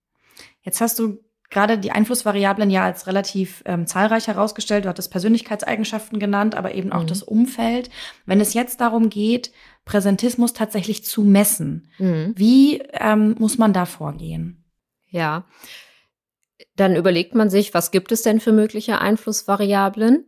Jetzt 0.62 0.80
hast 0.80 0.99
du 0.99 1.18
gerade 1.50 1.78
die 1.78 1.92
Einflussvariablen 1.92 2.68
ja 2.68 2.85
als 2.85 3.06
relativ 3.06 3.62
ähm, 3.64 3.87
zahlreich 3.87 4.26
herausgestellt. 4.26 4.85
Du 4.85 4.88
hattest 4.88 5.11
Persönlichkeitseigenschaften 5.11 6.18
genannt, 6.18 6.54
aber 6.54 6.75
eben 6.75 6.92
auch 6.92 7.02
mhm. 7.02 7.06
das 7.06 7.23
Umfeld. 7.23 7.90
Wenn 8.26 8.40
es 8.40 8.54
jetzt 8.54 8.80
darum 8.80 9.09
geht, 9.09 9.52
Präsentismus 9.85 10.53
tatsächlich 10.53 11.05
zu 11.05 11.23
messen, 11.23 11.91
mhm. 11.99 12.33
wie 12.37 12.79
ähm, 12.93 13.37
muss 13.38 13.59
man 13.59 13.73
da 13.73 13.85
vorgehen? 13.87 14.64
Ja, 15.09 15.45
dann 16.76 16.97
überlegt 16.97 17.35
man 17.35 17.50
sich, 17.50 17.75
was 17.75 17.91
gibt 17.91 18.11
es 18.11 18.23
denn 18.23 18.41
für 18.41 18.53
mögliche 18.53 19.00
Einflussvariablen? 19.00 20.26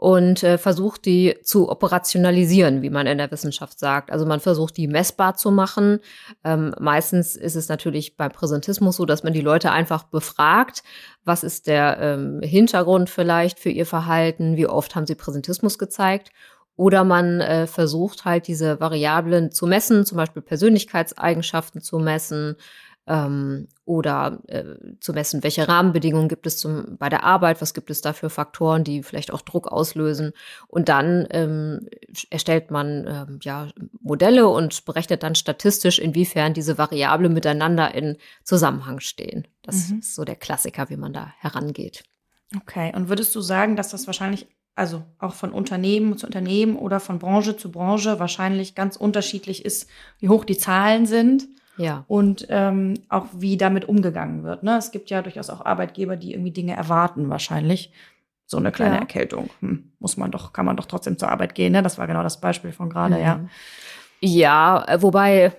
und 0.00 0.44
äh, 0.44 0.58
versucht 0.58 1.06
die 1.06 1.38
zu 1.42 1.68
operationalisieren, 1.68 2.82
wie 2.82 2.90
man 2.90 3.08
in 3.08 3.18
der 3.18 3.32
Wissenschaft 3.32 3.80
sagt. 3.80 4.12
Also 4.12 4.26
man 4.26 4.38
versucht 4.38 4.76
die 4.76 4.86
messbar 4.86 5.34
zu 5.34 5.50
machen. 5.50 5.98
Ähm, 6.44 6.72
meistens 6.78 7.34
ist 7.34 7.56
es 7.56 7.68
natürlich 7.68 8.16
beim 8.16 8.30
Präsentismus 8.30 8.94
so, 8.94 9.06
dass 9.06 9.24
man 9.24 9.32
die 9.32 9.40
Leute 9.40 9.72
einfach 9.72 10.04
befragt, 10.04 10.84
was 11.24 11.42
ist 11.42 11.66
der 11.66 11.98
ähm, 12.00 12.40
Hintergrund 12.42 13.10
vielleicht 13.10 13.58
für 13.58 13.70
ihr 13.70 13.86
Verhalten, 13.86 14.56
wie 14.56 14.68
oft 14.68 14.94
haben 14.94 15.06
sie 15.08 15.16
Präsentismus 15.16 15.80
gezeigt. 15.80 16.30
Oder 16.78 17.02
man 17.02 17.40
äh, 17.40 17.66
versucht 17.66 18.24
halt 18.24 18.46
diese 18.46 18.78
Variablen 18.78 19.50
zu 19.50 19.66
messen, 19.66 20.06
zum 20.06 20.16
Beispiel 20.16 20.42
Persönlichkeitseigenschaften 20.42 21.80
zu 21.80 21.98
messen, 21.98 22.54
ähm, 23.08 23.66
oder 23.84 24.40
äh, 24.46 24.76
zu 25.00 25.12
messen, 25.12 25.42
welche 25.42 25.66
Rahmenbedingungen 25.66 26.28
gibt 26.28 26.46
es 26.46 26.58
zum, 26.58 26.96
bei 26.98 27.08
der 27.08 27.24
Arbeit, 27.24 27.60
was 27.60 27.74
gibt 27.74 27.90
es 27.90 28.00
da 28.00 28.12
für 28.12 28.30
Faktoren, 28.30 28.84
die 28.84 29.02
vielleicht 29.02 29.32
auch 29.32 29.40
Druck 29.40 29.66
auslösen. 29.66 30.32
Und 30.68 30.88
dann 30.88 31.26
ähm, 31.30 31.88
erstellt 32.30 32.70
man 32.70 33.06
ähm, 33.08 33.38
ja, 33.42 33.68
Modelle 34.00 34.46
und 34.46 34.84
berechnet 34.84 35.24
dann 35.24 35.34
statistisch, 35.34 35.98
inwiefern 35.98 36.54
diese 36.54 36.78
Variablen 36.78 37.32
miteinander 37.32 37.92
in 37.92 38.18
Zusammenhang 38.44 39.00
stehen. 39.00 39.48
Das 39.62 39.88
mhm. 39.88 39.98
ist 39.98 40.14
so 40.14 40.24
der 40.24 40.36
Klassiker, 40.36 40.90
wie 40.90 40.96
man 40.96 41.12
da 41.12 41.32
herangeht. 41.38 42.04
Okay, 42.56 42.92
und 42.94 43.08
würdest 43.08 43.34
du 43.34 43.40
sagen, 43.40 43.74
dass 43.74 43.88
das 43.88 44.06
wahrscheinlich 44.06 44.46
also 44.78 45.02
auch 45.18 45.34
von 45.34 45.52
Unternehmen 45.52 46.16
zu 46.16 46.26
Unternehmen 46.26 46.76
oder 46.76 47.00
von 47.00 47.18
Branche 47.18 47.56
zu 47.56 47.70
Branche 47.70 48.18
wahrscheinlich 48.20 48.74
ganz 48.74 48.96
unterschiedlich 48.96 49.64
ist, 49.64 49.88
wie 50.20 50.28
hoch 50.28 50.44
die 50.44 50.56
Zahlen 50.56 51.04
sind? 51.06 51.48
Ja. 51.76 52.04
Und 52.08 52.46
ähm, 52.50 52.94
auch 53.08 53.26
wie 53.36 53.56
damit 53.56 53.88
umgegangen 53.88 54.42
wird. 54.44 54.62
Ne? 54.62 54.76
Es 54.78 54.90
gibt 54.90 55.10
ja 55.10 55.22
durchaus 55.22 55.48
auch 55.50 55.64
Arbeitgeber, 55.64 56.16
die 56.16 56.32
irgendwie 56.32 56.50
Dinge 56.52 56.74
erwarten, 56.76 57.28
wahrscheinlich. 57.28 57.92
so 58.50 58.56
eine 58.56 58.72
kleine 58.72 58.94
Ja. 58.94 59.00
Erkältung. 59.02 59.50
Hm, 59.60 59.92
muss 59.98 60.16
man 60.16 60.30
doch, 60.30 60.54
kann 60.54 60.64
man 60.64 60.74
doch 60.76 60.86
trotzdem 60.86 61.18
zur 61.18 61.28
Arbeit 61.30 61.54
gehen, 61.54 61.72
ne? 61.72 61.82
Das 61.82 61.98
war 61.98 62.06
genau 62.06 62.22
das 62.22 62.40
Beispiel 62.40 62.72
von 62.72 62.88
gerade, 62.88 63.16
Mhm. 63.16 63.20
ja. 63.20 63.40
Ja, 64.20 64.84
äh, 64.88 65.02
wobei, 65.02 65.52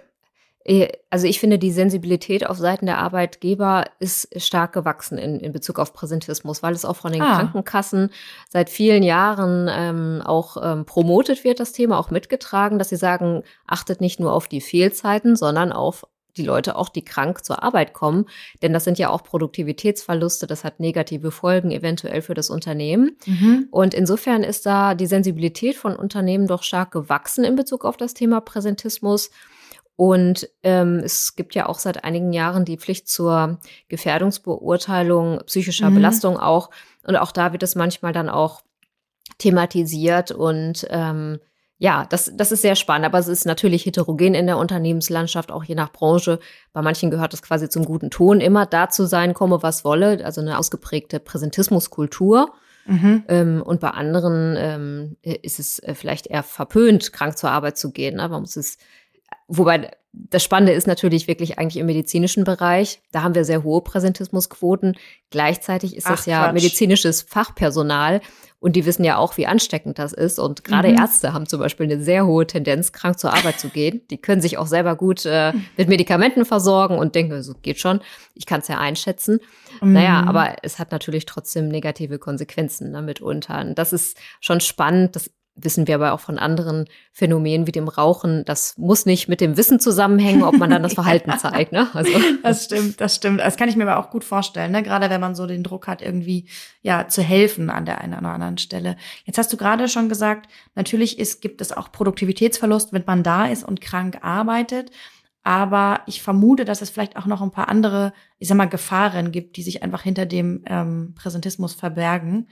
also 1.09 1.25
ich 1.25 1.39
finde, 1.39 1.57
die 1.57 1.71
Sensibilität 1.71 2.45
auf 2.47 2.57
Seiten 2.57 2.85
der 2.85 2.99
Arbeitgeber 2.99 3.85
ist 3.99 4.29
stark 4.41 4.73
gewachsen 4.73 5.17
in, 5.17 5.39
in 5.39 5.51
Bezug 5.51 5.79
auf 5.79 5.93
Präsentismus, 5.93 6.61
weil 6.61 6.73
es 6.73 6.85
auch 6.85 6.95
von 6.95 7.11
den 7.11 7.21
Ah. 7.21 7.38
Krankenkassen 7.38 8.11
seit 8.49 8.69
vielen 8.69 9.01
Jahren 9.01 9.67
ähm, 9.71 10.21
auch 10.23 10.57
ähm, 10.61 10.85
promotet 10.85 11.43
wird, 11.43 11.59
das 11.59 11.71
Thema 11.71 11.97
auch 11.97 12.11
mitgetragen, 12.11 12.77
dass 12.77 12.89
sie 12.89 12.97
sagen, 12.97 13.43
achtet 13.65 13.99
nicht 13.99 14.19
nur 14.19 14.33
auf 14.33 14.47
die 14.47 14.61
Fehlzeiten, 14.61 15.35
sondern 15.35 15.71
auf 15.71 16.05
die 16.38 16.45
Leute 16.45 16.75
auch, 16.75 16.89
die 16.89 17.03
krank 17.03 17.43
zur 17.43 17.63
Arbeit 17.63 17.93
kommen. 17.93 18.25
Denn 18.61 18.71
das 18.71 18.83
sind 18.83 18.99
ja 18.99 19.09
auch 19.09 19.23
Produktivitätsverluste, 19.23 20.47
das 20.47 20.63
hat 20.63 20.79
negative 20.79 21.31
Folgen 21.31 21.71
eventuell 21.71 22.21
für 22.21 22.35
das 22.35 22.49
Unternehmen. 22.49 23.17
Mhm. 23.25 23.67
Und 23.71 23.93
insofern 23.93 24.43
ist 24.43 24.65
da 24.65 24.93
die 24.93 25.07
Sensibilität 25.07 25.75
von 25.75 25.95
Unternehmen 25.95 26.47
doch 26.47 26.63
stark 26.63 26.91
gewachsen 26.91 27.43
in 27.43 27.55
Bezug 27.55 27.85
auf 27.85 27.97
das 27.97 28.13
Thema 28.13 28.39
Präsentismus. 28.39 29.31
Und 30.00 30.48
ähm, 30.63 31.01
es 31.03 31.36
gibt 31.36 31.56
ja 31.56 31.68
auch 31.68 31.77
seit 31.77 32.06
einigen 32.06 32.32
Jahren 32.32 32.63
die 32.63 32.77
Pflicht 32.77 33.10
zur 33.10 33.60
Gefährdungsbeurteilung 33.89 35.41
psychischer 35.46 35.89
Mhm. 35.89 35.96
Belastung 35.96 36.38
auch. 36.39 36.70
Und 37.06 37.18
auch 37.18 37.34
da 37.34 37.51
wird 37.51 37.63
es 37.63 37.75
manchmal 37.75 38.13
dann 38.13 38.29
auch 38.29 38.62
thematisiert 39.39 40.32
und 40.32 40.88
ähm, 40.89 41.39
ja, 41.79 42.06
das, 42.10 42.32
das 42.34 42.53
ist 42.53 42.62
sehr 42.62 42.77
spannend, 42.77 43.08
aber 43.08 43.20
es 43.20 43.27
ist 43.27 43.46
natürlich 43.46 43.86
heterogen 43.86 44.36
in 44.36 44.48
der 44.48 44.58
Unternehmenslandschaft, 44.58 45.51
auch 45.51 45.65
je 45.65 45.75
nach 45.75 45.91
Branche. 45.91 46.39
Bei 46.72 46.82
manchen 46.82 47.12
gehört 47.12 47.34
es 47.34 47.41
quasi 47.41 47.68
zum 47.68 47.84
guten 47.84 48.10
Ton, 48.10 48.39
immer 48.39 48.65
da 48.65 48.88
zu 48.88 49.06
sein, 49.06 49.34
komme 49.34 49.63
was 49.63 49.84
wolle, 49.84 50.24
also 50.24 50.39
eine 50.39 50.60
ausgeprägte 50.60 51.20
Präsentismuskultur. 51.20 52.53
Mhm. 52.86 53.24
Ähm, 53.27 53.62
und 53.62 53.79
bei 53.82 53.91
anderen 53.91 54.56
ähm, 54.58 55.18
ist 55.22 55.60
es 55.60 55.79
äh, 55.79 55.94
vielleicht 55.94 56.27
eher 56.27 56.44
verpönt, 56.44 57.13
krank 57.13 57.38
zur 57.38 57.51
Arbeit 57.51 57.77
zu 57.77 57.91
gehen. 57.91 58.15
Ne? 58.15 58.27
Man 58.27 58.41
muss 58.41 58.56
es, 58.56 58.77
wobei 59.48 59.91
das 60.12 60.43
Spannende 60.43 60.74
ist 60.74 60.88
natürlich 60.88 61.27
wirklich 61.27 61.59
eigentlich 61.59 61.77
im 61.77 61.86
medizinischen 61.86 62.43
Bereich. 62.43 63.00
Da 63.12 63.21
haben 63.21 63.36
wir 63.36 63.45
sehr 63.45 63.63
hohe 63.63 63.81
Präsentismusquoten. 63.81 64.98
Gleichzeitig 65.29 65.95
ist 65.95 66.07
Ach, 66.07 66.12
das 66.12 66.25
ja 66.25 66.45
Quatsch. 66.45 66.53
medizinisches 66.55 67.21
Fachpersonal 67.21 68.21
und 68.59 68.75
die 68.75 68.86
wissen 68.88 69.03
ja 69.05 69.17
auch, 69.17 69.38
wie 69.38 69.45
ansteckend 69.45 70.00
das 70.00 70.12
ist. 70.12 70.39
Und 70.39 70.63
gerade 70.63 70.89
Mhm. 70.89 70.98
Ärzte 70.98 71.31
haben 71.31 71.45
zum 71.48 71.59
Beispiel 71.59 71.86
eine 71.86 72.01
sehr 72.03 72.25
hohe 72.25 72.48
Tendenz, 72.48 72.91
krank 72.91 73.19
zur 73.19 73.33
Arbeit 73.33 73.59
zu 73.59 73.69
gehen. 73.69 74.01
Die 74.09 74.17
können 74.17 74.41
sich 74.41 74.57
auch 74.57 74.65
selber 74.67 74.95
gut 74.95 75.25
äh, 75.27 75.53
mit 75.77 75.88
Medikamenten 75.88 76.43
versorgen 76.43 76.98
und 76.98 77.13
denken, 77.13 77.41
so 77.43 77.53
geht 77.53 77.79
schon. 77.79 78.01
Ich 78.33 78.48
kann 78.48 78.62
es 78.62 78.67
ja 78.67 78.79
einschätzen. 78.79 79.39
Naja, 79.79 80.24
Mhm. 80.24 80.27
aber 80.27 80.55
es 80.63 80.79
hat 80.79 80.91
natürlich 80.91 81.25
trotzdem 81.25 81.67
negative 81.69 82.17
Konsequenzen 82.17 82.91
ne, 82.91 83.01
mitunter. 83.03 83.62
Und 83.62 83.75
das 83.77 83.93
ist 83.93 84.17
schon 84.41 84.59
spannend. 84.59 85.15
Das 85.15 85.29
wissen 85.63 85.87
wir 85.87 85.95
aber 85.95 86.13
auch 86.13 86.19
von 86.19 86.37
anderen 86.37 86.85
Phänomenen 87.11 87.67
wie 87.67 87.71
dem 87.71 87.87
Rauchen. 87.87 88.45
Das 88.45 88.77
muss 88.77 89.05
nicht 89.05 89.27
mit 89.27 89.41
dem 89.41 89.57
Wissen 89.57 89.79
zusammenhängen, 89.79 90.43
ob 90.43 90.57
man 90.57 90.69
dann 90.69 90.83
das 90.83 90.93
Verhalten 90.95 91.37
zeigt. 91.37 91.71
Ne? 91.71 91.87
Also, 91.93 92.11
Das 92.43 92.65
stimmt, 92.65 93.01
das 93.01 93.15
stimmt. 93.15 93.39
Das 93.39 93.57
kann 93.57 93.69
ich 93.69 93.75
mir 93.75 93.89
aber 93.89 93.97
auch 93.97 94.09
gut 94.09 94.23
vorstellen, 94.23 94.71
ne? 94.71 94.83
gerade 94.83 95.09
wenn 95.09 95.21
man 95.21 95.35
so 95.35 95.47
den 95.47 95.63
Druck 95.63 95.87
hat, 95.87 96.01
irgendwie 96.01 96.47
ja 96.81 97.07
zu 97.07 97.21
helfen 97.21 97.69
an 97.69 97.85
der 97.85 98.01
einen 98.01 98.17
oder 98.17 98.29
anderen 98.29 98.57
Stelle. 98.57 98.95
Jetzt 99.25 99.37
hast 99.37 99.51
du 99.51 99.57
gerade 99.57 99.87
schon 99.87 100.09
gesagt, 100.09 100.49
natürlich 100.75 101.19
ist, 101.19 101.41
gibt 101.41 101.61
es 101.61 101.71
auch 101.71 101.91
Produktivitätsverlust, 101.91 102.93
wenn 102.93 103.03
man 103.05 103.23
da 103.23 103.47
ist 103.47 103.63
und 103.63 103.81
krank 103.81 104.19
arbeitet. 104.21 104.91
Aber 105.43 106.01
ich 106.05 106.21
vermute, 106.21 106.65
dass 106.65 106.81
es 106.81 106.89
vielleicht 106.89 107.17
auch 107.17 107.25
noch 107.25 107.41
ein 107.41 107.51
paar 107.51 107.69
andere, 107.69 108.13
ich 108.39 108.47
sag 108.47 108.57
mal, 108.57 108.65
Gefahren 108.65 109.31
gibt, 109.31 109.55
die 109.57 109.63
sich 109.63 109.83
einfach 109.83 110.03
hinter 110.03 110.25
dem 110.25 110.63
ähm, 110.65 111.15
Präsentismus 111.15 111.73
verbergen. 111.73 112.47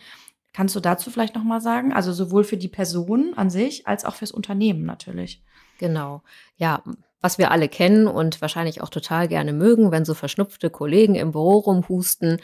Kannst 0.57 0.75
du 0.75 0.79
dazu 0.79 1.11
vielleicht 1.11 1.35
noch 1.35 1.43
mal 1.43 1.61
sagen? 1.61 1.93
Also 1.93 2.11
sowohl 2.11 2.43
für 2.43 2.57
die 2.57 2.67
Person 2.67 3.33
an 3.35 3.51
sich 3.51 3.85
als 3.85 4.05
auch 4.05 4.15
fürs 4.15 4.31
Unternehmen 4.31 4.87
natürlich. 4.87 5.43
Genau. 5.77 6.23
Ja, 6.55 6.81
was 7.21 7.37
wir 7.37 7.51
alle 7.51 7.69
kennen 7.69 8.07
und 8.07 8.41
wahrscheinlich 8.41 8.81
auch 8.81 8.89
total 8.89 9.27
gerne 9.27 9.53
mögen, 9.53 9.91
wenn 9.91 10.03
so 10.03 10.15
verschnupfte 10.15 10.71
Kollegen 10.71 11.13
im 11.13 11.33
Büro 11.33 11.57
rumhusten. 11.59 12.41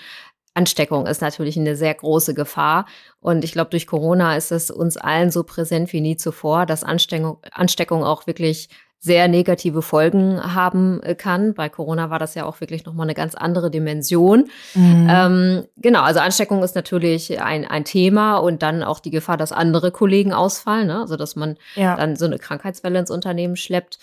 Ansteckung 0.53 1.08
ist 1.08 1.22
natürlich 1.24 1.58
eine 1.58 1.75
sehr 1.75 1.96
große 1.96 2.36
Gefahr. 2.36 2.86
Und 3.20 3.43
ich 3.43 3.51
glaube, 3.51 3.72
durch 3.72 3.88
Corona 3.88 4.38
ist 4.38 4.51
es 4.51 4.70
uns 4.70 4.96
allen 4.96 5.32
so 5.32 5.43
präsent 5.43 5.91
wie 5.91 6.01
nie 6.01 6.15
zuvor, 6.15 6.67
dass 6.67 6.84
Ansteckung, 6.84 7.39
Ansteckung 7.51 8.03
auch 8.03 8.27
wirklich 8.27 8.70
sehr 9.04 9.28
negative 9.28 9.82
Folgen 9.82 10.42
haben 10.56 11.04
äh, 11.04 11.14
kann. 11.14 11.54
Bei 11.54 11.68
Corona 11.68 12.10
war 12.10 12.20
das 12.20 12.36
ja 12.36 12.46
auch 12.46 12.62
wirklich 12.62 12.86
nochmal 12.86 13.06
eine 13.06 13.14
ganz 13.14 13.36
andere 13.36 13.70
Dimension. 13.70 14.46
Mhm. 14.76 15.08
Ähm, 15.10 15.64
genau, 15.76 16.04
also 16.04 16.22
Ansteckung 16.22 16.64
ist 16.64 16.74
natürlich 16.74 17.42
ein, 17.42 17.68
ein 17.68 17.84
Thema 17.84 18.38
und 18.38 18.64
dann 18.64 18.82
auch 18.82 19.02
die 19.02 19.12
Gefahr, 19.12 19.36
dass 19.36 19.52
andere 19.52 19.92
Kollegen 19.92 20.32
ausfallen, 20.32 20.88
ne? 20.88 21.02
also 21.02 21.18
dass 21.18 21.36
man 21.36 21.58
ja. 21.76 21.98
dann 21.98 22.16
so 22.16 22.24
eine 22.24 22.40
Krankheitswelle 22.40 22.98
ins 22.98 23.12
Unternehmen 23.12 23.58
schleppt. 23.58 24.00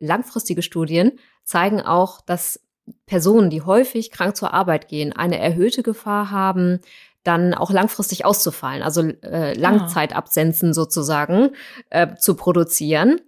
Langfristige 0.00 0.60
Studien 0.60 1.12
zeigen 1.44 1.80
auch, 1.80 2.20
dass 2.20 2.60
Personen, 3.06 3.48
die 3.48 3.62
häufig 3.62 4.10
krank 4.10 4.36
zur 4.36 4.52
Arbeit 4.52 4.86
gehen, 4.86 5.14
eine 5.14 5.38
erhöhte 5.38 5.82
Gefahr 5.82 6.30
haben, 6.30 6.80
dann 7.24 7.54
auch 7.54 7.70
langfristig 7.70 8.26
auszufallen, 8.26 8.82
also 8.82 9.00
äh, 9.00 9.54
Langzeitabsenzen 9.54 10.74
sozusagen 10.74 11.52
äh, 11.88 12.16
zu 12.16 12.34
produzieren, 12.34 13.18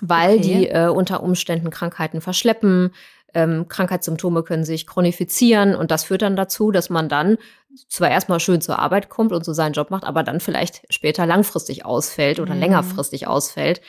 weil 0.00 0.36
Okay. 0.38 0.40
die 0.42 0.68
äh, 0.68 0.88
unter 0.88 1.22
Umständen 1.22 1.70
Krankheiten 1.70 2.20
verschleppen. 2.20 2.92
Ähm, 3.36 3.66
Krankheitssymptome 3.68 4.44
können 4.44 4.64
sich 4.64 4.86
chronifizieren 4.86 5.74
und 5.74 5.90
das 5.90 6.04
führt 6.04 6.22
dann 6.22 6.36
dazu, 6.36 6.70
dass 6.70 6.88
man 6.88 7.08
dann 7.08 7.36
zwar 7.88 8.08
erstmal 8.10 8.38
schön 8.38 8.60
zur 8.60 8.78
Arbeit 8.78 9.08
kommt 9.08 9.32
und 9.32 9.44
so 9.44 9.52
seinen 9.52 9.72
Job 9.72 9.90
macht, 9.90 10.04
aber 10.04 10.22
dann 10.22 10.38
vielleicht 10.38 10.82
später 10.88 11.26
langfristig 11.26 11.84
ausfällt 11.84 12.38
oder 12.38 12.54
Mhm. 12.54 12.60
längerfristig 12.60 13.26
ausfällt. 13.26 13.80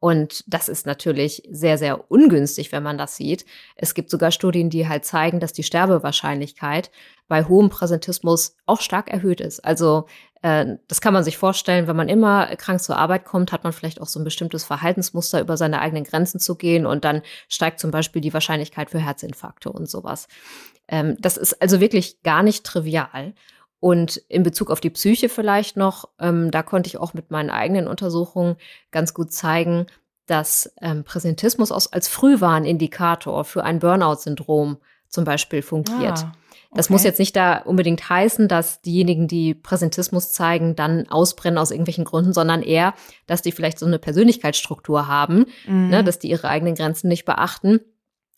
Und 0.00 0.44
das 0.46 0.68
ist 0.68 0.86
natürlich 0.86 1.42
sehr, 1.50 1.76
sehr 1.78 2.10
ungünstig, 2.10 2.70
wenn 2.72 2.82
man 2.84 2.98
das 2.98 3.16
sieht. 3.16 3.44
Es 3.76 3.94
gibt 3.94 4.10
sogar 4.10 4.30
Studien, 4.32 4.70
die 4.70 4.88
halt 4.88 5.04
zeigen, 5.04 5.38
dass 5.40 5.52
die 5.52 5.64
Sterbewahrscheinlichkeit 5.64 6.90
bei 7.28 7.44
hohem 7.44 7.68
Präsentismus 7.68 8.56
auch 8.66 8.80
stark 8.80 9.10
erhöht 9.12 9.40
ist. 9.40 9.64
Also 9.64 10.06
das 10.42 11.00
kann 11.00 11.12
man 11.12 11.24
sich 11.24 11.36
vorstellen, 11.36 11.88
wenn 11.88 11.96
man 11.96 12.08
immer 12.08 12.46
krank 12.56 12.80
zur 12.80 12.96
Arbeit 12.96 13.24
kommt, 13.24 13.50
hat 13.50 13.64
man 13.64 13.72
vielleicht 13.72 14.00
auch 14.00 14.06
so 14.06 14.20
ein 14.20 14.24
bestimmtes 14.24 14.64
Verhaltensmuster, 14.64 15.40
über 15.40 15.56
seine 15.56 15.80
eigenen 15.80 16.04
Grenzen 16.04 16.38
zu 16.38 16.54
gehen 16.54 16.86
und 16.86 17.04
dann 17.04 17.22
steigt 17.48 17.80
zum 17.80 17.90
Beispiel 17.90 18.22
die 18.22 18.32
Wahrscheinlichkeit 18.32 18.90
für 18.90 19.00
Herzinfarkte 19.00 19.70
und 19.70 19.88
sowas. 19.88 20.28
Ähm, 20.86 21.16
das 21.18 21.36
ist 21.36 21.60
also 21.60 21.80
wirklich 21.80 22.22
gar 22.22 22.42
nicht 22.42 22.64
trivial. 22.64 23.34
Und 23.80 24.16
in 24.28 24.42
Bezug 24.42 24.70
auf 24.70 24.80
die 24.80 24.90
Psyche 24.90 25.28
vielleicht 25.28 25.76
noch, 25.76 26.08
ähm, 26.18 26.50
da 26.50 26.62
konnte 26.62 26.88
ich 26.88 26.98
auch 26.98 27.14
mit 27.14 27.30
meinen 27.30 27.50
eigenen 27.50 27.86
Untersuchungen 27.86 28.56
ganz 28.90 29.14
gut 29.14 29.32
zeigen, 29.32 29.86
dass 30.26 30.72
ähm, 30.80 31.04
Präsentismus 31.04 31.70
als 31.70 32.08
Frühwarnindikator 32.08 33.44
für 33.44 33.64
ein 33.64 33.78
Burnout-Syndrom 33.78 34.78
zum 35.08 35.24
Beispiel 35.24 35.62
fungiert. 35.62 36.18
Ah, 36.24 36.32
Das 36.74 36.86
okay. 36.86 36.92
muss 36.92 37.04
jetzt 37.04 37.18
nicht 37.18 37.34
da 37.34 37.58
unbedingt 37.58 38.08
heißen, 38.10 38.46
dass 38.48 38.82
diejenigen, 38.82 39.26
die 39.26 39.54
Präsentismus 39.54 40.32
zeigen, 40.32 40.76
dann 40.76 41.08
ausbrennen 41.08 41.58
aus 41.58 41.70
irgendwelchen 41.70 42.04
Gründen, 42.04 42.32
sondern 42.32 42.62
eher, 42.62 42.94
dass 43.26 43.40
die 43.42 43.52
vielleicht 43.52 43.78
so 43.78 43.86
eine 43.86 43.98
Persönlichkeitsstruktur 43.98 45.08
haben, 45.08 45.46
Mhm. 45.66 45.88
ne, 45.88 46.04
dass 46.04 46.18
die 46.18 46.28
ihre 46.30 46.48
eigenen 46.48 46.74
Grenzen 46.74 47.08
nicht 47.08 47.24
beachten. 47.24 47.80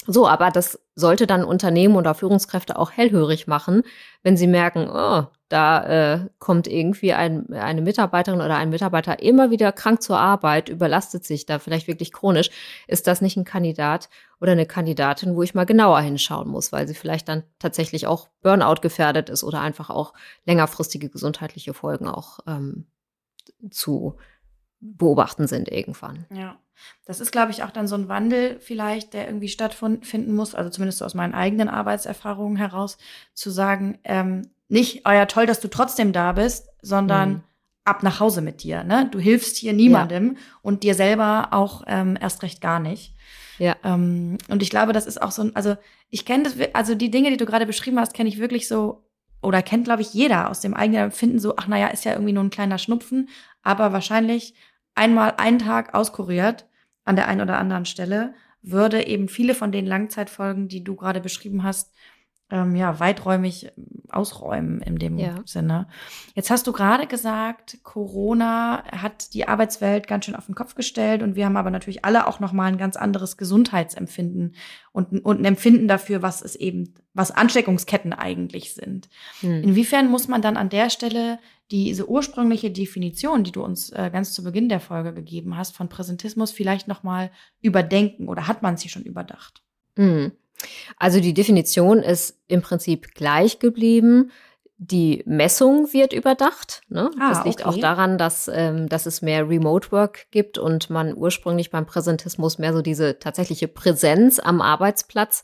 So, 0.06 0.26
aber 0.28 0.50
das 0.50 0.78
sollte 0.94 1.26
dann 1.26 1.44
Unternehmen 1.44 1.96
oder 1.96 2.14
Führungskräfte 2.14 2.78
auch 2.78 2.90
hellhörig 2.92 3.46
machen, 3.46 3.82
wenn 4.22 4.36
sie 4.36 4.46
merken, 4.46 4.88
oh, 4.90 5.26
da 5.50 6.14
äh, 6.14 6.28
kommt 6.38 6.68
irgendwie 6.68 7.12
ein, 7.12 7.52
eine 7.52 7.82
Mitarbeiterin 7.82 8.40
oder 8.40 8.56
ein 8.56 8.70
Mitarbeiter 8.70 9.20
immer 9.20 9.50
wieder 9.50 9.72
krank 9.72 10.00
zur 10.00 10.18
Arbeit, 10.18 10.68
überlastet 10.68 11.24
sich 11.24 11.44
da 11.44 11.58
vielleicht 11.58 11.88
wirklich 11.88 12.12
chronisch. 12.12 12.50
Ist 12.86 13.08
das 13.08 13.20
nicht 13.20 13.36
ein 13.36 13.44
Kandidat 13.44 14.08
oder 14.40 14.52
eine 14.52 14.64
Kandidatin, 14.64 15.34
wo 15.34 15.42
ich 15.42 15.54
mal 15.54 15.66
genauer 15.66 16.00
hinschauen 16.02 16.48
muss, 16.48 16.70
weil 16.70 16.86
sie 16.86 16.94
vielleicht 16.94 17.28
dann 17.28 17.42
tatsächlich 17.58 18.06
auch 18.06 18.28
Burnout 18.42 18.80
gefährdet 18.80 19.28
ist 19.28 19.42
oder 19.42 19.60
einfach 19.60 19.90
auch 19.90 20.14
längerfristige 20.46 21.08
gesundheitliche 21.08 21.74
Folgen 21.74 22.06
auch 22.06 22.38
ähm, 22.46 22.86
zu 23.70 24.16
beobachten 24.78 25.48
sind 25.48 25.68
irgendwann. 25.68 26.26
Ja, 26.32 26.58
das 27.04 27.18
ist, 27.20 27.32
glaube 27.32 27.50
ich, 27.50 27.64
auch 27.64 27.70
dann 27.70 27.88
so 27.88 27.96
ein 27.96 28.08
Wandel 28.08 28.60
vielleicht, 28.60 29.14
der 29.14 29.26
irgendwie 29.26 29.48
stattfinden 29.48 30.34
muss, 30.34 30.54
also 30.54 30.70
zumindest 30.70 31.02
aus 31.02 31.14
meinen 31.14 31.34
eigenen 31.34 31.68
Arbeitserfahrungen 31.68 32.56
heraus, 32.56 32.98
zu 33.34 33.50
sagen, 33.50 33.98
ähm, 34.04 34.48
nicht, 34.70 35.02
oh 35.06 35.10
ja, 35.10 35.26
toll, 35.26 35.46
dass 35.46 35.60
du 35.60 35.68
trotzdem 35.68 36.12
da 36.12 36.32
bist, 36.32 36.68
sondern 36.82 37.30
Mhm. 37.30 37.42
ab 37.84 38.02
nach 38.02 38.20
Hause 38.20 38.40
mit 38.40 38.62
dir. 38.62 38.84
Ne? 38.84 39.08
Du 39.10 39.18
hilfst 39.18 39.56
hier 39.56 39.72
niemandem 39.72 40.36
und 40.62 40.82
dir 40.82 40.94
selber 40.94 41.48
auch 41.52 41.82
ähm, 41.86 42.16
erst 42.20 42.42
recht 42.42 42.60
gar 42.60 42.78
nicht. 42.80 43.14
Ja. 43.58 43.76
Ähm, 43.84 44.38
und 44.48 44.62
ich 44.62 44.70
glaube, 44.70 44.92
das 44.92 45.06
ist 45.06 45.20
auch 45.20 45.32
so 45.32 45.42
ein, 45.42 45.56
also 45.56 45.76
ich 46.08 46.24
kenne 46.24 46.44
das, 46.44 46.54
also 46.72 46.94
die 46.94 47.10
Dinge, 47.10 47.30
die 47.30 47.36
du 47.36 47.46
gerade 47.46 47.66
beschrieben 47.66 47.98
hast, 47.98 48.14
kenne 48.14 48.28
ich 48.28 48.38
wirklich 48.38 48.68
so, 48.68 49.04
oder 49.42 49.62
kennt, 49.62 49.84
glaube 49.84 50.02
ich, 50.02 50.14
jeder 50.14 50.50
aus 50.50 50.60
dem 50.60 50.74
eigenen 50.74 51.04
Empfinden 51.04 51.38
so, 51.38 51.56
ach 51.56 51.66
naja, 51.66 51.88
ist 51.88 52.04
ja 52.04 52.12
irgendwie 52.12 52.32
nur 52.32 52.44
ein 52.44 52.50
kleiner 52.50 52.78
Schnupfen, 52.78 53.28
aber 53.62 53.92
wahrscheinlich 53.92 54.54
einmal 54.94 55.34
einen 55.38 55.58
Tag 55.58 55.94
auskuriert 55.94 56.66
an 57.04 57.16
der 57.16 57.26
einen 57.28 57.40
oder 57.40 57.58
anderen 57.58 57.86
Stelle, 57.86 58.34
würde 58.62 59.06
eben 59.06 59.28
viele 59.28 59.54
von 59.54 59.72
den 59.72 59.86
Langzeitfolgen, 59.86 60.68
die 60.68 60.84
du 60.84 60.94
gerade 60.94 61.20
beschrieben 61.20 61.62
hast, 61.64 61.92
ähm, 62.50 62.74
ja, 62.76 62.98
weiträumig 63.00 63.72
ausräumen 64.08 64.80
in 64.80 64.98
dem 64.98 65.18
ja. 65.18 65.36
Sinne. 65.44 65.86
Jetzt 66.34 66.50
hast 66.50 66.66
du 66.66 66.72
gerade 66.72 67.06
gesagt, 67.06 67.78
Corona 67.82 68.84
hat 68.90 69.34
die 69.34 69.46
Arbeitswelt 69.46 70.06
ganz 70.06 70.24
schön 70.24 70.34
auf 70.34 70.46
den 70.46 70.54
Kopf 70.54 70.74
gestellt 70.74 71.22
und 71.22 71.36
wir 71.36 71.46
haben 71.46 71.56
aber 71.56 71.70
natürlich 71.70 72.04
alle 72.04 72.26
auch 72.26 72.40
noch 72.40 72.52
mal 72.52 72.66
ein 72.66 72.78
ganz 72.78 72.96
anderes 72.96 73.36
Gesundheitsempfinden 73.36 74.56
und, 74.92 75.24
und 75.24 75.40
ein 75.40 75.44
Empfinden 75.44 75.88
dafür, 75.88 76.22
was 76.22 76.42
es 76.42 76.56
eben, 76.56 76.94
was 77.14 77.30
Ansteckungsketten 77.30 78.12
eigentlich 78.12 78.74
sind. 78.74 79.08
Hm. 79.40 79.62
Inwiefern 79.62 80.08
muss 80.08 80.28
man 80.28 80.42
dann 80.42 80.56
an 80.56 80.68
der 80.68 80.90
Stelle 80.90 81.38
diese 81.70 82.08
ursprüngliche 82.08 82.70
Definition, 82.70 83.44
die 83.44 83.52
du 83.52 83.62
uns 83.62 83.90
äh, 83.90 84.10
ganz 84.12 84.32
zu 84.32 84.42
Beginn 84.42 84.68
der 84.68 84.80
Folge 84.80 85.14
gegeben 85.14 85.56
hast, 85.56 85.76
von 85.76 85.88
Präsentismus 85.88 86.50
vielleicht 86.50 86.88
noch 86.88 87.04
mal 87.04 87.30
überdenken 87.60 88.28
oder 88.28 88.48
hat 88.48 88.62
man 88.62 88.76
sie 88.76 88.88
schon 88.88 89.04
überdacht? 89.04 89.62
Hm. 89.96 90.32
Also 90.98 91.20
die 91.20 91.34
Definition 91.34 92.02
ist 92.02 92.38
im 92.48 92.62
Prinzip 92.62 93.14
gleich 93.14 93.58
geblieben. 93.58 94.30
Die 94.82 95.22
Messung 95.26 95.92
wird 95.92 96.14
überdacht. 96.14 96.80
Ne? 96.88 97.10
Ah, 97.20 97.28
das 97.28 97.44
liegt 97.44 97.60
okay. 97.60 97.68
auch 97.68 97.78
daran, 97.78 98.16
dass, 98.16 98.50
ähm, 98.52 98.88
dass 98.88 99.04
es 99.04 99.20
mehr 99.20 99.46
Remote 99.46 99.92
Work 99.92 100.30
gibt 100.30 100.56
und 100.56 100.88
man 100.88 101.14
ursprünglich 101.14 101.70
beim 101.70 101.84
Präsentismus 101.84 102.56
mehr 102.56 102.72
so 102.72 102.80
diese 102.80 103.18
tatsächliche 103.18 103.68
Präsenz 103.68 104.38
am 104.38 104.62
Arbeitsplatz 104.62 105.42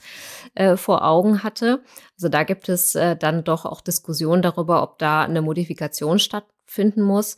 äh, 0.54 0.78
vor 0.78 1.04
Augen 1.04 1.42
hatte. 1.42 1.82
Also 2.16 2.30
da 2.30 2.44
gibt 2.44 2.70
es 2.70 2.94
äh, 2.94 3.14
dann 3.14 3.44
doch 3.44 3.66
auch 3.66 3.82
Diskussionen 3.82 4.40
darüber, 4.40 4.82
ob 4.82 4.98
da 4.98 5.24
eine 5.24 5.42
Modifikation 5.42 6.18
stattfinden 6.18 7.02
muss. 7.02 7.36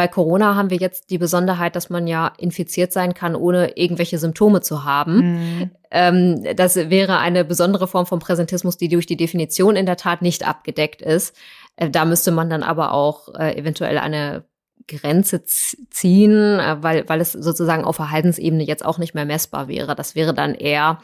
Bei 0.00 0.08
Corona 0.08 0.54
haben 0.54 0.70
wir 0.70 0.78
jetzt 0.78 1.10
die 1.10 1.18
Besonderheit, 1.18 1.76
dass 1.76 1.90
man 1.90 2.06
ja 2.06 2.32
infiziert 2.38 2.90
sein 2.90 3.12
kann, 3.12 3.34
ohne 3.34 3.76
irgendwelche 3.76 4.16
Symptome 4.16 4.62
zu 4.62 4.84
haben. 4.84 5.18
Mhm. 5.18 5.70
Ähm, 5.90 6.56
das 6.56 6.76
wäre 6.76 7.18
eine 7.18 7.44
besondere 7.44 7.86
Form 7.86 8.06
von 8.06 8.18
Präsentismus, 8.18 8.78
die 8.78 8.88
durch 8.88 9.04
die 9.04 9.18
Definition 9.18 9.76
in 9.76 9.84
der 9.84 9.98
Tat 9.98 10.22
nicht 10.22 10.48
abgedeckt 10.48 11.02
ist. 11.02 11.36
Äh, 11.76 11.90
da 11.90 12.06
müsste 12.06 12.30
man 12.30 12.48
dann 12.48 12.62
aber 12.62 12.94
auch 12.94 13.34
äh, 13.34 13.54
eventuell 13.58 13.98
eine 13.98 14.44
Grenze 14.88 15.44
ziehen, 15.44 16.60
äh, 16.60 16.82
weil, 16.82 17.06
weil 17.06 17.20
es 17.20 17.32
sozusagen 17.32 17.84
auf 17.84 17.96
Verhaltensebene 17.96 18.64
jetzt 18.64 18.86
auch 18.86 18.96
nicht 18.96 19.14
mehr 19.14 19.26
messbar 19.26 19.68
wäre. 19.68 19.94
Das 19.94 20.14
wäre 20.14 20.32
dann 20.32 20.54
eher 20.54 21.00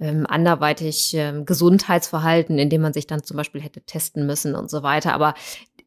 ähm, 0.00 0.26
anderweitig 0.28 1.14
ähm, 1.14 1.46
Gesundheitsverhalten, 1.46 2.58
indem 2.58 2.82
man 2.82 2.92
sich 2.92 3.06
dann 3.06 3.22
zum 3.22 3.36
Beispiel 3.36 3.60
hätte 3.60 3.82
testen 3.82 4.26
müssen 4.26 4.56
und 4.56 4.70
so 4.70 4.82
weiter. 4.82 5.12
Aber 5.12 5.34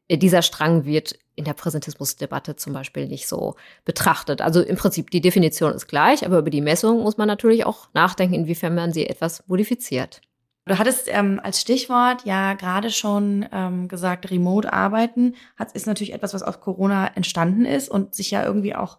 dieser 0.10 0.42
Strang 0.42 0.86
wird 0.86 1.18
in 1.36 1.46
der 1.46 1.54
Präsentismusdebatte 1.54 2.56
zum 2.56 2.74
Beispiel 2.74 3.08
nicht 3.08 3.28
so 3.28 3.56
betrachtet. 3.86 4.42
Also 4.42 4.62
im 4.62 4.76
Prinzip 4.76 5.12
die 5.12 5.22
Definition 5.22 5.74
ist 5.74 5.88
gleich, 5.88 6.26
aber 6.26 6.40
über 6.40 6.50
die 6.50 6.62
Messung 6.62 7.04
muss 7.04 7.18
man 7.18 7.28
natürlich 7.28 7.66
auch 7.66 7.90
nachdenken, 7.94 8.36
inwiefern 8.36 8.74
man 8.74 8.94
sie 8.94 9.08
etwas 9.08 9.44
modifiziert. 9.48 10.22
Du 10.66 10.78
hattest 10.78 11.08
ähm, 11.08 11.40
als 11.42 11.62
Stichwort 11.62 12.26
ja 12.26 12.54
gerade 12.54 12.90
schon 12.90 13.46
ähm, 13.54 13.88
gesagt, 13.88 14.30
Remote-Arbeiten 14.30 15.36
hat, 15.56 15.72
ist 15.74 15.88
natürlich 15.88 16.14
etwas, 16.14 16.34
was 16.34 16.44
aus 16.44 16.60
Corona 16.60 17.08
entstanden 17.16 17.66
ist 17.66 17.88
und 17.90 18.16
sich 18.16 18.32
ja 18.32 18.44
irgendwie 18.44 18.76
auch 18.76 18.98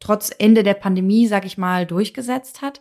trotz 0.00 0.34
Ende 0.36 0.62
der 0.62 0.74
Pandemie, 0.74 1.26
sag 1.26 1.44
ich 1.44 1.58
mal, 1.58 1.86
durchgesetzt 1.86 2.62
hat. 2.62 2.80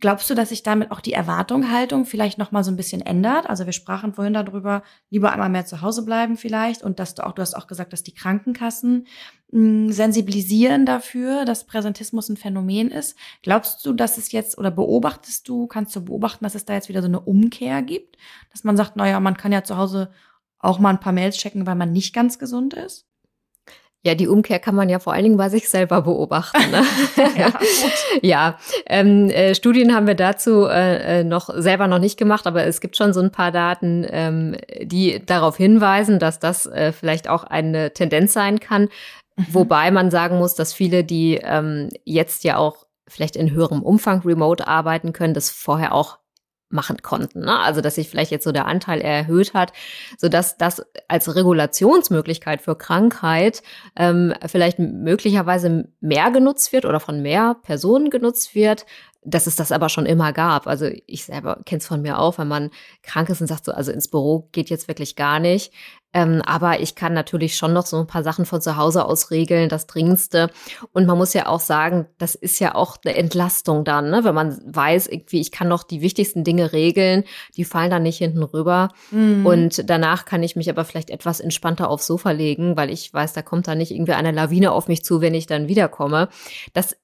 Glaubst 0.00 0.28
du, 0.28 0.34
dass 0.34 0.48
sich 0.48 0.64
damit 0.64 0.90
auch 0.90 1.00
die 1.00 1.12
Erwartungshaltung 1.12 2.04
vielleicht 2.04 2.36
noch 2.36 2.50
mal 2.50 2.64
so 2.64 2.70
ein 2.72 2.76
bisschen 2.76 3.00
ändert? 3.00 3.48
Also 3.48 3.64
wir 3.64 3.72
sprachen 3.72 4.12
vorhin 4.12 4.34
darüber, 4.34 4.82
lieber 5.08 5.30
einmal 5.30 5.48
mehr 5.48 5.66
zu 5.66 5.82
Hause 5.82 6.04
bleiben 6.04 6.36
vielleicht 6.36 6.82
und 6.82 6.98
dass 6.98 7.14
du 7.14 7.24
auch, 7.24 7.32
du 7.32 7.42
hast 7.42 7.54
auch 7.54 7.68
gesagt, 7.68 7.92
dass 7.92 8.02
die 8.02 8.14
Krankenkassen 8.14 9.06
hm, 9.52 9.92
sensibilisieren 9.92 10.84
dafür, 10.84 11.44
dass 11.44 11.66
Präsentismus 11.66 12.28
ein 12.28 12.36
Phänomen 12.36 12.90
ist. 12.90 13.16
Glaubst 13.42 13.86
du, 13.86 13.92
dass 13.92 14.18
es 14.18 14.32
jetzt 14.32 14.58
oder 14.58 14.72
beobachtest 14.72 15.48
du, 15.48 15.68
kannst 15.68 15.94
du 15.94 16.04
beobachten, 16.04 16.44
dass 16.44 16.56
es 16.56 16.64
da 16.64 16.74
jetzt 16.74 16.88
wieder 16.88 17.00
so 17.00 17.08
eine 17.08 17.20
Umkehr 17.20 17.80
gibt, 17.82 18.16
dass 18.50 18.64
man 18.64 18.76
sagt, 18.76 18.96
naja, 18.96 19.20
man 19.20 19.36
kann 19.36 19.52
ja 19.52 19.62
zu 19.62 19.76
Hause 19.76 20.10
auch 20.58 20.80
mal 20.80 20.90
ein 20.90 21.00
paar 21.00 21.12
Mails 21.12 21.36
checken, 21.36 21.68
weil 21.68 21.76
man 21.76 21.92
nicht 21.92 22.12
ganz 22.12 22.40
gesund 22.40 22.74
ist? 22.74 23.06
Ja, 24.04 24.14
die 24.14 24.28
Umkehr 24.28 24.58
kann 24.58 24.74
man 24.74 24.90
ja 24.90 24.98
vor 24.98 25.14
allen 25.14 25.24
Dingen 25.24 25.36
bei 25.38 25.48
sich 25.48 25.70
selber 25.70 26.02
beobachten. 26.02 26.70
Ne? 26.70 26.84
ja, 27.38 27.52
ja 28.20 28.58
ähm, 28.86 29.30
äh, 29.30 29.54
Studien 29.54 29.94
haben 29.94 30.06
wir 30.06 30.14
dazu 30.14 30.66
äh, 30.66 31.20
äh, 31.20 31.24
noch 31.24 31.48
selber 31.54 31.86
noch 31.86 31.98
nicht 31.98 32.18
gemacht, 32.18 32.46
aber 32.46 32.64
es 32.66 32.82
gibt 32.82 32.98
schon 32.98 33.14
so 33.14 33.20
ein 33.20 33.32
paar 33.32 33.50
Daten, 33.50 34.06
ähm, 34.10 34.56
die 34.82 35.24
darauf 35.24 35.56
hinweisen, 35.56 36.18
dass 36.18 36.38
das 36.38 36.66
äh, 36.66 36.92
vielleicht 36.92 37.30
auch 37.30 37.44
eine 37.44 37.94
Tendenz 37.94 38.34
sein 38.34 38.60
kann. 38.60 38.90
Mhm. 39.36 39.46
Wobei 39.52 39.90
man 39.90 40.10
sagen 40.10 40.36
muss, 40.36 40.54
dass 40.54 40.74
viele, 40.74 41.02
die 41.02 41.40
ähm, 41.42 41.88
jetzt 42.04 42.44
ja 42.44 42.58
auch 42.58 42.84
vielleicht 43.08 43.36
in 43.36 43.52
höherem 43.52 43.82
Umfang 43.82 44.20
remote 44.20 44.68
arbeiten 44.68 45.14
können, 45.14 45.32
das 45.32 45.48
vorher 45.48 45.94
auch 45.94 46.18
machen 46.68 47.02
konnten. 47.02 47.40
Ne? 47.40 47.58
Also 47.58 47.80
dass 47.80 47.94
sich 47.94 48.08
vielleicht 48.08 48.30
jetzt 48.30 48.44
so 48.44 48.52
der 48.52 48.66
Anteil 48.66 49.00
erhöht 49.00 49.54
hat, 49.54 49.72
so 50.18 50.28
dass 50.28 50.56
das 50.56 50.82
als 51.08 51.34
Regulationsmöglichkeit 51.34 52.60
für 52.60 52.76
Krankheit 52.76 53.62
ähm, 53.96 54.34
vielleicht 54.46 54.78
möglicherweise 54.78 55.88
mehr 56.00 56.30
genutzt 56.30 56.72
wird 56.72 56.84
oder 56.84 57.00
von 57.00 57.22
mehr 57.22 57.56
Personen 57.62 58.10
genutzt 58.10 58.54
wird, 58.54 58.86
dass 59.24 59.46
es 59.46 59.56
das 59.56 59.72
aber 59.72 59.88
schon 59.88 60.06
immer 60.06 60.32
gab. 60.32 60.66
Also 60.66 60.88
ich 61.06 61.24
selber 61.24 61.60
kenne 61.64 61.78
es 61.78 61.86
von 61.86 62.02
mir 62.02 62.18
auch, 62.18 62.38
wenn 62.38 62.48
man 62.48 62.70
krank 63.02 63.28
ist 63.30 63.40
und 63.40 63.46
sagt 63.46 63.64
so, 63.64 63.72
also 63.72 63.90
ins 63.90 64.08
Büro 64.08 64.48
geht 64.52 64.70
jetzt 64.70 64.88
wirklich 64.88 65.16
gar 65.16 65.40
nicht. 65.40 65.72
Ähm, 66.16 66.42
aber 66.46 66.80
ich 66.80 66.94
kann 66.94 67.12
natürlich 67.12 67.56
schon 67.56 67.72
noch 67.72 67.86
so 67.86 67.98
ein 67.98 68.06
paar 68.06 68.22
Sachen 68.22 68.46
von 68.46 68.60
zu 68.60 68.76
Hause 68.76 69.04
aus 69.04 69.32
regeln, 69.32 69.68
das 69.68 69.88
Dringendste. 69.88 70.48
Und 70.92 71.06
man 71.06 71.18
muss 71.18 71.34
ja 71.34 71.46
auch 71.46 71.58
sagen, 71.58 72.06
das 72.18 72.36
ist 72.36 72.60
ja 72.60 72.76
auch 72.76 72.96
eine 73.04 73.16
Entlastung 73.16 73.84
dann, 73.84 74.10
ne? 74.10 74.22
wenn 74.22 74.34
man 74.34 74.56
weiß, 74.64 75.08
irgendwie, 75.08 75.40
ich 75.40 75.50
kann 75.50 75.66
noch 75.66 75.82
die 75.82 76.02
wichtigsten 76.02 76.44
Dinge 76.44 76.72
regeln, 76.72 77.24
die 77.56 77.64
fallen 77.64 77.90
dann 77.90 78.04
nicht 78.04 78.18
hinten 78.18 78.44
rüber. 78.44 78.90
Mhm. 79.10 79.44
Und 79.44 79.90
danach 79.90 80.24
kann 80.24 80.44
ich 80.44 80.54
mich 80.54 80.70
aber 80.70 80.84
vielleicht 80.84 81.10
etwas 81.10 81.40
entspannter 81.40 81.90
aufs 81.90 82.06
Sofa 82.06 82.30
legen, 82.30 82.76
weil 82.76 82.90
ich 82.90 83.12
weiß, 83.12 83.32
da 83.32 83.42
kommt 83.42 83.66
da 83.66 83.74
nicht 83.74 83.90
irgendwie 83.90 84.12
eine 84.12 84.30
Lawine 84.30 84.70
auf 84.70 84.86
mich 84.86 85.04
zu, 85.04 85.20
wenn 85.20 85.34
ich 85.34 85.46
dann 85.46 85.66
wiederkomme. 85.66 86.28
Das 86.74 86.96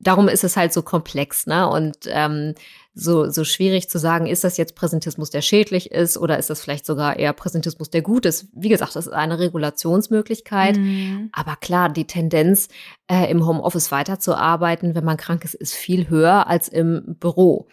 darum 0.00 0.28
ist 0.28 0.44
es 0.44 0.56
halt 0.56 0.72
so 0.72 0.82
komplex, 0.82 1.46
ne? 1.46 1.68
Und 1.68 1.96
ähm, 2.06 2.54
so, 2.94 3.30
so 3.30 3.44
schwierig 3.44 3.88
zu 3.88 3.98
sagen, 3.98 4.26
ist 4.26 4.44
das 4.44 4.58
jetzt 4.58 4.74
Präsentismus, 4.74 5.30
der 5.30 5.40
schädlich 5.40 5.92
ist, 5.92 6.18
oder 6.18 6.38
ist 6.38 6.50
das 6.50 6.60
vielleicht 6.60 6.84
sogar 6.84 7.18
eher 7.18 7.32
Präsentismus, 7.32 7.88
der 7.88 8.02
gut 8.02 8.26
ist? 8.26 8.48
Wie 8.54 8.68
gesagt, 8.68 8.96
das 8.96 9.06
ist 9.06 9.12
eine 9.12 9.38
Regulationsmöglichkeit. 9.38 10.76
Mhm. 10.76 11.30
Aber 11.32 11.56
klar, 11.56 11.88
die 11.88 12.06
Tendenz, 12.06 12.68
äh, 13.06 13.30
im 13.30 13.46
Homeoffice 13.46 13.92
weiterzuarbeiten, 13.92 14.94
wenn 14.94 15.04
man 15.04 15.16
krank 15.16 15.44
ist, 15.44 15.54
ist 15.54 15.74
viel 15.74 16.10
höher 16.10 16.46
als 16.48 16.68
im 16.68 17.16
Büro. 17.18 17.68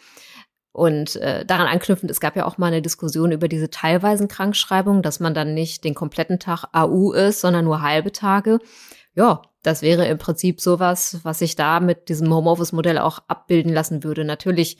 Und 0.72 1.18
äh, 1.18 1.46
daran 1.46 1.68
anknüpfend, 1.68 2.12
es 2.12 2.22
gab 2.22 2.38
ja 2.38 2.46
auch 2.46 2.58
mal 2.58 2.68
eine 2.68 2.82
Diskussion 2.82 3.32
über 3.32 3.50
diese 3.50 3.70
teilweisen 3.70 4.28
Krankschreibungen, 4.30 5.02
dass 5.02 5.20
man 5.20 5.34
dann 5.34 5.54
nicht 5.54 5.84
den 5.84 5.96
kompletten 5.96 6.40
Tag 6.40 6.66
AU 6.72 7.12
ist, 7.12 7.42
sondern 7.42 7.66
nur 7.66 7.82
halbe 7.82 8.12
Tage. 8.14 8.60
Ja, 9.16 9.42
das 9.64 9.82
wäre 9.82 10.08
im 10.08 10.18
Prinzip 10.18 10.62
sowas, 10.62 11.20
was 11.24 11.40
sich 11.40 11.56
da 11.56 11.80
mit 11.80 12.10
diesem 12.10 12.34
Homeoffice-Modell 12.34 12.98
auch 12.98 13.20
abbilden 13.28 13.74
lassen 13.74 14.04
würde. 14.04 14.24
Natürlich 14.24 14.78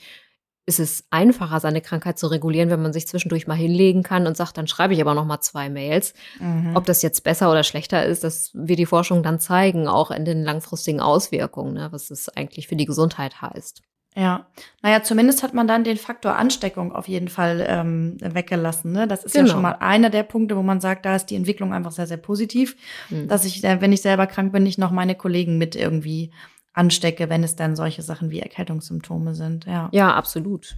ist 0.66 0.78
es 0.78 1.04
einfacher, 1.10 1.58
seine 1.58 1.80
Krankheit 1.80 2.18
zu 2.18 2.28
regulieren, 2.28 2.70
wenn 2.70 2.82
man 2.82 2.92
sich 2.92 3.08
zwischendurch 3.08 3.46
mal 3.46 3.56
hinlegen 3.56 4.02
kann 4.02 4.26
und 4.26 4.36
sagt, 4.36 4.56
dann 4.56 4.68
schreibe 4.68 4.94
ich 4.94 5.00
aber 5.00 5.14
noch 5.14 5.24
mal 5.24 5.40
zwei 5.40 5.68
Mails. 5.68 6.14
Mhm. 6.38 6.76
Ob 6.76 6.86
das 6.86 7.02
jetzt 7.02 7.24
besser 7.24 7.50
oder 7.50 7.64
schlechter 7.64 8.04
ist, 8.04 8.22
das 8.22 8.50
wird 8.54 8.78
die 8.78 8.86
Forschung 8.86 9.22
dann 9.22 9.40
zeigen, 9.40 9.88
auch 9.88 10.10
in 10.10 10.24
den 10.24 10.44
langfristigen 10.44 11.00
Auswirkungen, 11.00 11.74
ne, 11.74 11.88
was 11.90 12.10
es 12.10 12.28
eigentlich 12.28 12.68
für 12.68 12.76
die 12.76 12.84
Gesundheit 12.84 13.42
heißt. 13.42 13.82
Ja, 14.16 14.46
naja, 14.82 15.04
zumindest 15.04 15.44
hat 15.44 15.54
man 15.54 15.68
dann 15.68 15.84
den 15.84 15.96
Faktor 15.96 16.34
Ansteckung 16.34 16.92
auf 16.92 17.06
jeden 17.06 17.28
Fall 17.28 17.64
ähm, 17.68 18.16
weggelassen. 18.20 18.90
Ne? 18.90 19.06
Das 19.06 19.24
ist 19.24 19.34
genau. 19.34 19.46
ja 19.46 19.52
schon 19.52 19.62
mal 19.62 19.76
einer 19.78 20.10
der 20.10 20.24
Punkte, 20.24 20.56
wo 20.56 20.62
man 20.62 20.80
sagt, 20.80 21.06
da 21.06 21.14
ist 21.14 21.26
die 21.26 21.36
Entwicklung 21.36 21.72
einfach 21.72 21.92
sehr, 21.92 22.08
sehr 22.08 22.16
positiv, 22.16 22.76
mhm. 23.08 23.28
dass 23.28 23.44
ich, 23.44 23.62
äh, 23.62 23.80
wenn 23.80 23.92
ich 23.92 24.02
selber 24.02 24.26
krank 24.26 24.52
bin, 24.52 24.64
nicht 24.64 24.78
noch 24.78 24.90
meine 24.90 25.14
Kollegen 25.14 25.58
mit 25.58 25.76
irgendwie 25.76 26.32
anstecke, 26.72 27.28
wenn 27.28 27.44
es 27.44 27.54
dann 27.54 27.76
solche 27.76 28.02
Sachen 28.02 28.30
wie 28.30 28.40
Erkältungssymptome 28.40 29.34
sind. 29.34 29.66
Ja, 29.66 29.88
ja 29.92 30.12
absolut. 30.12 30.76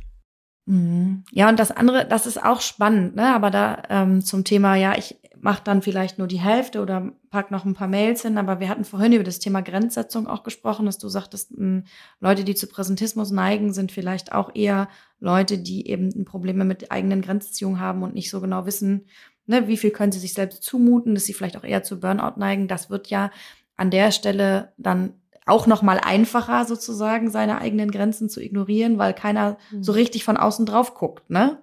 Mhm. 0.73 1.25
Ja, 1.33 1.51
und 1.51 1.59
das 1.59 1.71
andere, 1.71 2.07
das 2.07 2.27
ist 2.27 2.43
auch 2.43 2.63
spannend, 2.63 3.15
ne? 3.15 3.35
Aber 3.35 3.51
da 3.51 3.83
ähm, 3.91 4.25
zum 4.25 4.43
Thema, 4.43 4.75
ja, 4.75 4.97
ich 4.97 5.19
mache 5.39 5.63
dann 5.63 5.83
vielleicht 5.83 6.19
nur 6.19 6.29
die 6.29 6.41
Hälfte 6.41 6.81
oder 6.81 7.13
pack 7.29 7.51
noch 7.51 7.67
ein 7.67 7.75
paar 7.75 7.89
Mails 7.89 8.23
hin. 8.23 8.39
Aber 8.39 8.59
wir 8.59 8.71
hatten 8.71 8.85
vorhin 8.85 9.13
über 9.13 9.25
das 9.25 9.39
Thema 9.39 9.61
Grenzsetzung 9.61 10.27
auch 10.27 10.45
gesprochen, 10.45 10.87
dass 10.87 10.97
du 10.97 11.09
sagtest, 11.09 11.51
mh, 11.51 11.59
hm, 11.59 11.85
Leute, 12.21 12.45
die 12.45 12.55
zu 12.55 12.69
Präsentismus 12.69 13.33
neigen, 13.33 13.75
sind 13.75 13.93
vielleicht 13.93 14.33
auch 14.33 14.55
eher 14.55 14.89
Leute, 15.21 15.59
die 15.59 15.89
eben 15.89 16.25
Probleme 16.25 16.65
mit 16.65 16.91
eigenen 16.91 17.21
Grenzziehungen 17.21 17.79
haben 17.79 18.03
und 18.03 18.15
nicht 18.15 18.31
so 18.31 18.41
genau 18.41 18.65
wissen, 18.65 19.07
ne, 19.47 19.69
wie 19.69 19.77
viel 19.77 19.91
können 19.91 20.13
sie 20.13 20.21
sich 20.21 20.33
selbst 20.33 20.63
zumuten, 20.63 21.15
dass 21.15 21.27
sie 21.27 21.35
vielleicht 21.35 21.59
auch 21.59 21.65
eher 21.65 21.83
zu 21.83 22.01
Burnout 22.01 22.39
neigen. 22.39 22.67
Das 22.67 22.89
wird 22.89 23.09
ja 23.09 23.31
an 23.77 23.91
der 23.91 24.11
Stelle 24.11 24.73
dann 24.79 25.15
auch 25.47 25.67
noch 25.67 25.83
mal 25.83 25.99
einfacher 25.99 26.65
sozusagen 26.65 27.31
seine 27.31 27.59
eigenen 27.59 27.91
Grenzen 27.91 28.29
zu 28.29 28.41
ignorieren, 28.41 28.99
weil 28.99 29.15
keiner 29.15 29.57
so 29.81 29.93
mhm. 29.93 29.99
richtig 29.99 30.25
von 30.25 30.37
außen 30.37 30.67
drauf 30.67 30.95
guckt, 30.95 31.29
ne? 31.31 31.63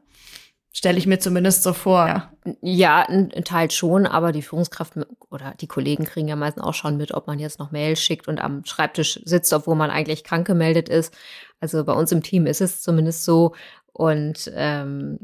Stelle 0.72 1.00
ich 1.00 1.08
mir 1.08 1.20
zumindest 1.20 1.64
so 1.64 1.74
vor. 1.74 2.08
Ja, 2.08 2.32
ja 2.62 3.02
ein, 3.02 3.32
Teil 3.44 3.72
schon, 3.72 4.06
aber 4.06 4.32
die 4.32 4.44
Führungskraft 4.44 4.94
oder 5.32 5.56
die 5.60 5.68
Kollegen 5.68 6.06
kriegen 6.06 6.28
ja 6.28 6.36
meistens 6.36 6.64
auch 6.64 6.76
schon 6.76 6.96
mit, 6.96 7.12
ob 7.12 7.26
man 7.26 7.40
jetzt 7.40 7.58
noch 7.58 7.72
Mail 7.72 7.96
schickt 7.96 8.28
und 8.28 8.40
am 8.40 8.64
Schreibtisch 8.66 9.20
sitzt, 9.26 9.52
obwohl 9.52 9.76
man 9.76 9.90
eigentlich 9.90 10.24
krank 10.24 10.46
gemeldet 10.46 10.88
ist. 10.88 11.14
Also 11.60 11.84
bei 11.84 11.94
uns 11.94 12.12
im 12.12 12.22
Team 12.22 12.46
ist 12.46 12.62
es 12.62 12.82
zumindest 12.82 13.26
so. 13.26 13.56
Und 13.94 14.52
ähm, 14.54 15.18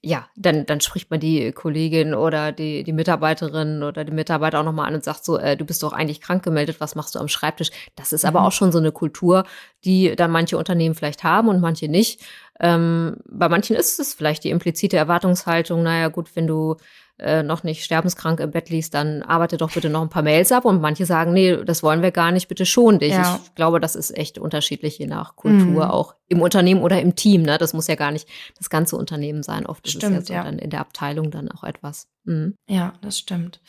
ja, 0.00 0.28
dann, 0.36 0.64
dann 0.64 0.80
spricht 0.80 1.10
man 1.10 1.18
die 1.18 1.50
Kollegin 1.52 2.14
oder 2.14 2.52
die, 2.52 2.84
die 2.84 2.92
Mitarbeiterin 2.92 3.82
oder 3.82 4.04
die 4.04 4.12
Mitarbeiter 4.12 4.60
auch 4.60 4.64
nochmal 4.64 4.86
an 4.86 4.94
und 4.94 5.02
sagt 5.02 5.24
so, 5.24 5.38
äh, 5.38 5.56
du 5.56 5.64
bist 5.64 5.82
doch 5.82 5.92
eigentlich 5.92 6.20
krank 6.20 6.44
gemeldet, 6.44 6.80
was 6.80 6.94
machst 6.94 7.14
du 7.14 7.18
am 7.18 7.28
Schreibtisch? 7.28 7.70
Das 7.96 8.12
ist 8.12 8.24
aber 8.24 8.40
mhm. 8.40 8.46
auch 8.46 8.52
schon 8.52 8.70
so 8.70 8.78
eine 8.78 8.92
Kultur, 8.92 9.44
die 9.84 10.14
dann 10.14 10.30
manche 10.30 10.56
Unternehmen 10.56 10.94
vielleicht 10.94 11.24
haben 11.24 11.48
und 11.48 11.60
manche 11.60 11.88
nicht. 11.88 12.20
Ähm, 12.60 13.16
bei 13.28 13.48
manchen 13.48 13.74
ist 13.74 13.98
es 13.98 14.14
vielleicht 14.14 14.44
die 14.44 14.50
implizite 14.50 14.96
Erwartungshaltung, 14.96 15.82
naja 15.82 16.08
gut, 16.08 16.34
wenn 16.34 16.46
du 16.46 16.76
äh, 17.18 17.42
noch 17.42 17.64
nicht 17.64 17.84
sterbenskrank 17.84 18.40
im 18.40 18.50
Bett 18.50 18.70
liest, 18.70 18.94
dann 18.94 19.22
arbeite 19.22 19.56
doch 19.56 19.72
bitte 19.72 19.90
noch 19.90 20.02
ein 20.02 20.08
paar 20.08 20.22
Mails 20.22 20.52
ab. 20.52 20.64
Und 20.64 20.80
manche 20.80 21.06
sagen, 21.06 21.32
nee, 21.32 21.56
das 21.64 21.82
wollen 21.82 22.02
wir 22.02 22.12
gar 22.12 22.30
nicht, 22.30 22.48
bitte 22.48 22.66
schon 22.66 22.98
dich. 22.98 23.12
Ja. 23.12 23.40
Ich 23.44 23.54
glaube, 23.54 23.80
das 23.80 23.96
ist 23.96 24.16
echt 24.16 24.38
unterschiedlich, 24.38 24.98
je 24.98 25.06
nach 25.06 25.36
Kultur, 25.36 25.84
mhm. 25.84 25.90
auch 25.90 26.14
im 26.28 26.42
Unternehmen 26.42 26.82
oder 26.82 27.00
im 27.00 27.16
Team. 27.16 27.42
Ne? 27.42 27.58
Das 27.58 27.72
muss 27.72 27.86
ja 27.86 27.94
gar 27.94 28.12
nicht 28.12 28.28
das 28.58 28.70
ganze 28.70 28.96
Unternehmen 28.96 29.42
sein. 29.42 29.66
Oft 29.66 29.86
ist 29.86 29.94
stimmt, 29.94 30.16
es 30.18 30.28
ja, 30.28 30.34
so 30.34 30.34
ja. 30.34 30.44
dann 30.44 30.58
in 30.58 30.70
der 30.70 30.80
Abteilung 30.80 31.30
dann 31.30 31.50
auch 31.50 31.64
etwas. 31.64 32.06
Mhm. 32.24 32.54
Ja, 32.68 32.92
das 33.00 33.18
stimmt. 33.18 33.60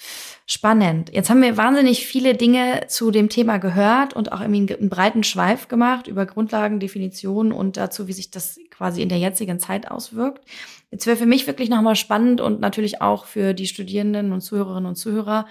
Spannend. 0.46 1.12
Jetzt 1.14 1.30
haben 1.30 1.42
wir 1.42 1.56
wahnsinnig 1.56 2.06
viele 2.06 2.36
Dinge 2.36 2.82
zu 2.88 3.10
dem 3.10 3.30
Thema 3.30 3.58
gehört 3.58 4.14
und 4.14 4.32
auch 4.32 4.42
irgendwie 4.42 4.76
einen 4.76 4.90
breiten 4.90 5.24
Schweif 5.24 5.70
gemacht 5.70 6.08
über 6.08 6.26
Grundlagen, 6.26 6.80
Definitionen 6.80 7.54
und 7.54 7.78
dazu, 7.78 8.08
wie 8.08 8.14
sich 8.14 8.30
das 8.30 8.60
quasi 8.70 9.02
in 9.02 9.10
der 9.10 9.20
jetzigen 9.20 9.60
Zeit 9.60 9.90
auswirkt. 9.90 10.44
Jetzt 10.92 11.06
wäre 11.06 11.18
für 11.18 11.26
mich 11.26 11.46
wirklich 11.46 11.70
nochmal 11.70 11.96
spannend 11.96 12.42
und 12.42 12.60
natürlich 12.60 13.02
auch 13.02 13.26
für 13.26 13.54
die 13.54 13.68
Studierenden 13.68 14.32
und 14.32 14.42
Zuhörerinnen 14.42 14.88
und 14.88 14.96
Zuhörer, 14.96 15.46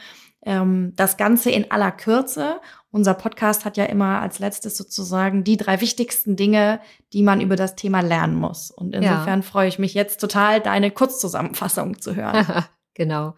ähm, 0.44 0.92
das 0.96 1.16
Ganze 1.16 1.50
in 1.50 1.70
aller 1.70 1.92
Kürze. 1.92 2.60
Unser 2.90 3.14
Podcast 3.14 3.64
hat 3.64 3.76
ja 3.76 3.84
immer 3.84 4.20
als 4.20 4.38
letztes 4.38 4.76
sozusagen 4.76 5.44
die 5.44 5.56
drei 5.56 5.80
wichtigsten 5.80 6.36
Dinge, 6.36 6.80
die 7.12 7.22
man 7.22 7.40
über 7.40 7.54
das 7.54 7.76
Thema 7.76 8.00
lernen 8.00 8.34
muss. 8.34 8.70
Und 8.70 8.94
insofern 8.94 9.40
ja. 9.40 9.42
freue 9.42 9.68
ich 9.68 9.78
mich 9.78 9.94
jetzt 9.94 10.20
total, 10.20 10.60
deine 10.60 10.90
Kurzzusammenfassung 10.90 12.00
zu 12.00 12.16
hören. 12.16 12.46
genau. 12.94 13.34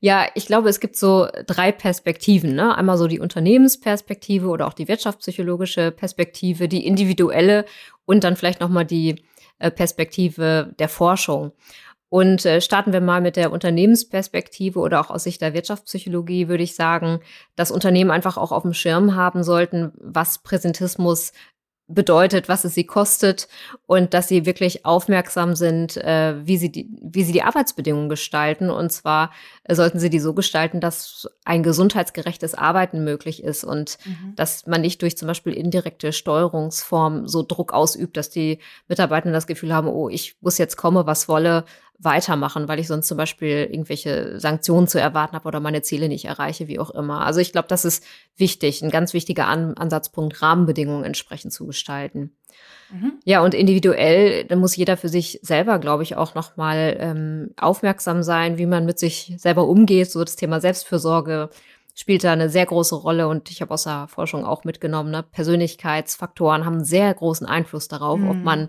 Ja, 0.00 0.26
ich 0.34 0.46
glaube, 0.46 0.68
es 0.68 0.78
gibt 0.78 0.96
so 0.96 1.26
drei 1.46 1.72
Perspektiven. 1.72 2.54
Ne? 2.54 2.76
Einmal 2.76 2.96
so 2.98 3.08
die 3.08 3.18
Unternehmensperspektive 3.18 4.46
oder 4.46 4.68
auch 4.68 4.74
die 4.74 4.86
wirtschaftspsychologische 4.86 5.90
Perspektive, 5.90 6.68
die 6.68 6.86
individuelle 6.86 7.64
und 8.04 8.22
dann 8.22 8.36
vielleicht 8.36 8.60
nochmal 8.60 8.84
die 8.84 9.24
Perspektive 9.58 10.74
der 10.78 10.88
Forschung. 10.88 11.52
Und 12.10 12.46
äh, 12.46 12.60
starten 12.60 12.92
wir 12.92 13.02
mal 13.02 13.20
mit 13.20 13.36
der 13.36 13.52
Unternehmensperspektive 13.52 14.78
oder 14.78 15.00
auch 15.00 15.10
aus 15.10 15.24
Sicht 15.24 15.42
der 15.42 15.52
Wirtschaftspsychologie 15.52 16.48
würde 16.48 16.62
ich 16.62 16.74
sagen, 16.74 17.20
dass 17.54 17.70
Unternehmen 17.70 18.10
einfach 18.10 18.38
auch 18.38 18.50
auf 18.50 18.62
dem 18.62 18.72
Schirm 18.72 19.14
haben 19.14 19.42
sollten, 19.42 19.92
was 19.96 20.38
Präsentismus 20.38 21.32
bedeutet, 21.88 22.48
was 22.48 22.64
es 22.64 22.74
sie 22.74 22.84
kostet 22.84 23.48
und 23.86 24.12
dass 24.12 24.28
sie 24.28 24.44
wirklich 24.44 24.84
aufmerksam 24.84 25.56
sind, 25.56 25.96
äh, 25.96 26.34
wie, 26.46 26.58
sie 26.58 26.70
die, 26.70 26.88
wie 27.02 27.24
sie 27.24 27.32
die 27.32 27.42
Arbeitsbedingungen 27.42 28.10
gestalten. 28.10 28.68
Und 28.68 28.92
zwar 28.92 29.32
äh, 29.64 29.74
sollten 29.74 29.98
sie 29.98 30.10
die 30.10 30.20
so 30.20 30.34
gestalten, 30.34 30.80
dass 30.80 31.26
ein 31.46 31.62
gesundheitsgerechtes 31.62 32.54
Arbeiten 32.54 33.04
möglich 33.04 33.42
ist 33.42 33.64
und 33.64 33.96
mhm. 34.04 34.34
dass 34.36 34.66
man 34.66 34.82
nicht 34.82 35.00
durch 35.00 35.16
zum 35.16 35.28
Beispiel 35.28 35.54
indirekte 35.54 36.12
Steuerungsformen 36.12 37.26
so 37.26 37.42
Druck 37.42 37.72
ausübt, 37.72 38.18
dass 38.18 38.28
die 38.28 38.58
Mitarbeiter 38.86 39.32
das 39.32 39.46
Gefühl 39.46 39.74
haben, 39.74 39.88
oh, 39.88 40.10
ich 40.10 40.36
muss 40.42 40.58
jetzt 40.58 40.76
komme, 40.76 41.06
was 41.06 41.26
wolle, 41.26 41.64
weitermachen, 41.98 42.68
weil 42.68 42.78
ich 42.78 42.86
sonst 42.86 43.08
zum 43.08 43.16
Beispiel 43.16 43.68
irgendwelche 43.70 44.38
Sanktionen 44.38 44.86
zu 44.86 45.00
erwarten 45.00 45.34
habe 45.34 45.48
oder 45.48 45.58
meine 45.58 45.82
Ziele 45.82 46.08
nicht 46.08 46.26
erreiche, 46.26 46.68
wie 46.68 46.78
auch 46.78 46.90
immer. 46.90 47.26
Also 47.26 47.40
ich 47.40 47.50
glaube, 47.50 47.68
das 47.68 47.84
ist 47.84 48.04
wichtig, 48.36 48.82
ein 48.82 48.90
ganz 48.90 49.14
wichtiger 49.14 49.48
An 49.48 49.74
Ansatzpunkt, 49.74 50.40
Rahmenbedingungen 50.40 51.04
entsprechend 51.04 51.52
zu 51.52 51.66
gestalten. 51.66 52.36
Mhm. 52.90 53.14
Ja, 53.24 53.42
und 53.42 53.52
individuell, 53.52 54.44
da 54.44 54.54
muss 54.54 54.76
jeder 54.76 54.96
für 54.96 55.08
sich 55.08 55.40
selber, 55.42 55.80
glaube 55.80 56.04
ich, 56.04 56.16
auch 56.16 56.34
nochmal 56.34 56.96
ähm, 57.00 57.50
aufmerksam 57.56 58.22
sein, 58.22 58.58
wie 58.58 58.66
man 58.66 58.86
mit 58.86 59.00
sich 59.00 59.34
selber 59.36 59.66
umgeht. 59.66 60.10
So 60.10 60.22
das 60.22 60.36
Thema 60.36 60.60
Selbstfürsorge 60.60 61.50
spielt 61.94 62.22
da 62.22 62.32
eine 62.32 62.48
sehr 62.48 62.64
große 62.64 62.94
Rolle 62.94 63.26
und 63.26 63.50
ich 63.50 63.60
habe 63.60 63.74
aus 63.74 63.82
der 63.82 64.06
Forschung 64.06 64.44
auch 64.44 64.62
mitgenommen, 64.62 65.10
ne? 65.10 65.24
Persönlichkeitsfaktoren 65.24 66.64
haben 66.64 66.76
einen 66.76 66.84
sehr 66.84 67.12
großen 67.12 67.44
Einfluss 67.44 67.88
darauf, 67.88 68.20
mhm. 68.20 68.30
ob 68.30 68.36
man 68.36 68.68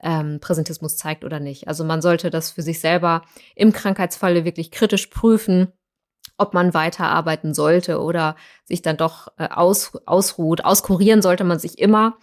ähm, 0.00 0.38
Präsentismus 0.40 0.96
zeigt 0.96 1.24
oder 1.24 1.40
nicht. 1.40 1.68
Also 1.68 1.84
man 1.84 2.02
sollte 2.02 2.30
das 2.30 2.50
für 2.50 2.62
sich 2.62 2.80
selber 2.80 3.22
im 3.54 3.72
Krankheitsfalle 3.72 4.44
wirklich 4.44 4.70
kritisch 4.70 5.06
prüfen, 5.06 5.72
ob 6.36 6.54
man 6.54 6.74
weiterarbeiten 6.74 7.52
sollte 7.52 8.00
oder 8.00 8.36
sich 8.64 8.82
dann 8.82 8.96
doch 8.96 9.28
äh, 9.38 9.48
aus, 9.48 9.92
ausruht. 10.06 10.64
Auskurieren 10.64 11.22
sollte 11.22 11.44
man 11.44 11.58
sich 11.58 11.78
immer. 11.78 12.16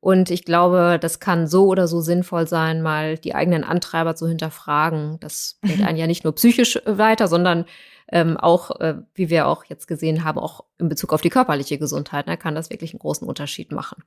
Und 0.00 0.30
ich 0.30 0.44
glaube, 0.44 0.98
das 1.00 1.18
kann 1.18 1.48
so 1.48 1.66
oder 1.66 1.88
so 1.88 2.00
sinnvoll 2.00 2.46
sein, 2.46 2.80
mal 2.80 3.18
die 3.18 3.34
eigenen 3.34 3.64
Antreiber 3.64 4.14
zu 4.14 4.28
hinterfragen. 4.28 5.18
Das 5.20 5.58
bringt 5.62 5.84
einen 5.84 5.98
ja 5.98 6.06
nicht 6.06 6.22
nur 6.22 6.34
psychisch 6.34 6.78
weiter, 6.84 7.26
sondern 7.26 7.64
ähm, 8.12 8.36
auch, 8.36 8.78
äh, 8.80 8.98
wie 9.14 9.30
wir 9.30 9.48
auch 9.48 9.64
jetzt 9.64 9.88
gesehen 9.88 10.22
haben, 10.22 10.38
auch 10.38 10.64
in 10.78 10.88
Bezug 10.88 11.12
auf 11.12 11.22
die 11.22 11.30
körperliche 11.30 11.78
Gesundheit, 11.78 12.28
ne, 12.28 12.36
kann 12.36 12.54
das 12.54 12.70
wirklich 12.70 12.92
einen 12.92 13.00
großen 13.00 13.26
Unterschied 13.26 13.72
machen. 13.72 14.04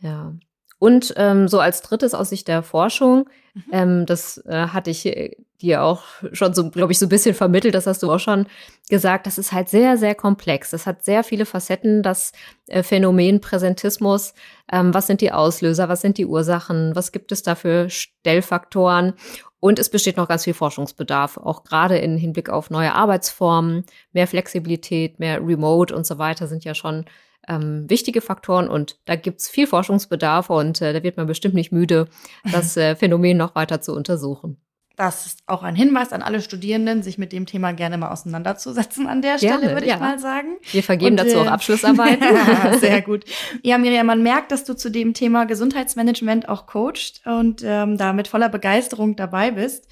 Ja. 0.00 0.34
Und 0.78 1.14
ähm, 1.16 1.48
so 1.48 1.58
als 1.58 1.82
drittes 1.82 2.14
aus 2.14 2.30
Sicht 2.30 2.46
der 2.46 2.62
Forschung, 2.62 3.28
mhm. 3.54 3.62
ähm, 3.72 4.06
das 4.06 4.38
äh, 4.46 4.68
hatte 4.68 4.90
ich 4.90 5.06
äh, 5.06 5.36
dir 5.60 5.82
auch 5.82 6.04
schon 6.32 6.54
so, 6.54 6.70
glaube 6.70 6.92
ich, 6.92 6.98
so 6.98 7.06
ein 7.06 7.08
bisschen 7.08 7.34
vermittelt, 7.34 7.74
das 7.74 7.86
hast 7.86 8.02
du 8.02 8.12
auch 8.12 8.20
schon 8.20 8.46
gesagt, 8.88 9.26
das 9.26 9.38
ist 9.38 9.52
halt 9.52 9.68
sehr, 9.68 9.96
sehr 9.96 10.14
komplex. 10.14 10.70
Das 10.70 10.86
hat 10.86 11.04
sehr 11.04 11.24
viele 11.24 11.46
Facetten, 11.46 12.02
das 12.02 12.32
äh, 12.68 12.84
Phänomen 12.84 13.40
Präsentismus. 13.40 14.34
Ähm, 14.70 14.94
was 14.94 15.08
sind 15.08 15.20
die 15.20 15.32
Auslöser, 15.32 15.88
was 15.88 16.00
sind 16.00 16.16
die 16.16 16.26
Ursachen, 16.26 16.94
was 16.94 17.10
gibt 17.10 17.32
es 17.32 17.42
da 17.42 17.56
für 17.56 17.90
Stellfaktoren? 17.90 19.14
Und 19.60 19.80
es 19.80 19.90
besteht 19.90 20.16
noch 20.16 20.28
ganz 20.28 20.44
viel 20.44 20.54
Forschungsbedarf, 20.54 21.36
auch 21.36 21.64
gerade 21.64 21.98
im 21.98 22.16
Hinblick 22.16 22.48
auf 22.48 22.70
neue 22.70 22.94
Arbeitsformen, 22.94 23.84
mehr 24.12 24.28
Flexibilität, 24.28 25.18
mehr 25.18 25.44
Remote 25.44 25.94
und 25.96 26.06
so 26.06 26.18
weiter 26.18 26.46
sind 26.46 26.64
ja 26.64 26.74
schon 26.74 27.06
ähm, 27.48 27.88
wichtige 27.88 28.20
Faktoren 28.20 28.68
und 28.68 28.98
da 29.06 29.16
gibt's 29.16 29.48
viel 29.48 29.66
Forschungsbedarf 29.66 30.50
und 30.50 30.80
äh, 30.80 30.92
da 30.92 31.02
wird 31.02 31.16
man 31.16 31.26
bestimmt 31.26 31.54
nicht 31.54 31.72
müde, 31.72 32.08
das 32.52 32.76
äh, 32.76 32.94
Phänomen 32.96 33.36
noch 33.36 33.54
weiter 33.54 33.80
zu 33.80 33.94
untersuchen. 33.94 34.58
Das 34.98 35.26
ist 35.26 35.44
auch 35.46 35.62
ein 35.62 35.76
Hinweis 35.76 36.12
an 36.12 36.22
alle 36.22 36.42
Studierenden, 36.42 37.04
sich 37.04 37.18
mit 37.18 37.32
dem 37.32 37.46
Thema 37.46 37.70
gerne 37.70 37.98
mal 37.98 38.10
auseinanderzusetzen 38.10 39.06
an 39.06 39.22
der 39.22 39.38
Stelle, 39.38 39.60
gerne, 39.60 39.74
würde 39.74 39.86
ich 39.86 39.92
ja. 39.92 39.98
mal 39.98 40.18
sagen. 40.18 40.56
Wir 40.72 40.82
vergeben 40.82 41.12
und, 41.12 41.20
dazu 41.20 41.38
auch 41.38 41.44
äh, 41.44 41.50
Abschlussarbeiten. 41.50 42.26
sehr 42.80 43.00
gut. 43.02 43.24
Ja, 43.62 43.78
Miriam, 43.78 44.06
man 44.06 44.24
merkt, 44.24 44.50
dass 44.50 44.64
du 44.64 44.74
zu 44.74 44.90
dem 44.90 45.14
Thema 45.14 45.46
Gesundheitsmanagement 45.46 46.48
auch 46.48 46.66
coacht 46.66 47.22
und 47.24 47.62
ähm, 47.64 47.96
da 47.96 48.12
mit 48.12 48.26
voller 48.26 48.48
Begeisterung 48.48 49.14
dabei 49.14 49.52
bist. 49.52 49.86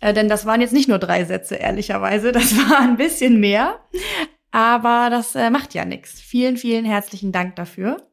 Äh, 0.00 0.14
denn 0.14 0.30
das 0.30 0.46
waren 0.46 0.62
jetzt 0.62 0.72
nicht 0.72 0.88
nur 0.88 0.98
drei 0.98 1.26
Sätze, 1.26 1.56
ehrlicherweise, 1.56 2.32
das 2.32 2.56
war 2.56 2.80
ein 2.80 2.96
bisschen 2.96 3.40
mehr. 3.40 3.78
Aber 4.50 5.08
das 5.10 5.34
äh, 5.34 5.50
macht 5.50 5.74
ja 5.74 5.84
nichts. 5.84 6.20
Vielen, 6.20 6.56
vielen 6.56 6.84
herzlichen 6.84 7.32
Dank 7.32 7.56
dafür. 7.56 8.08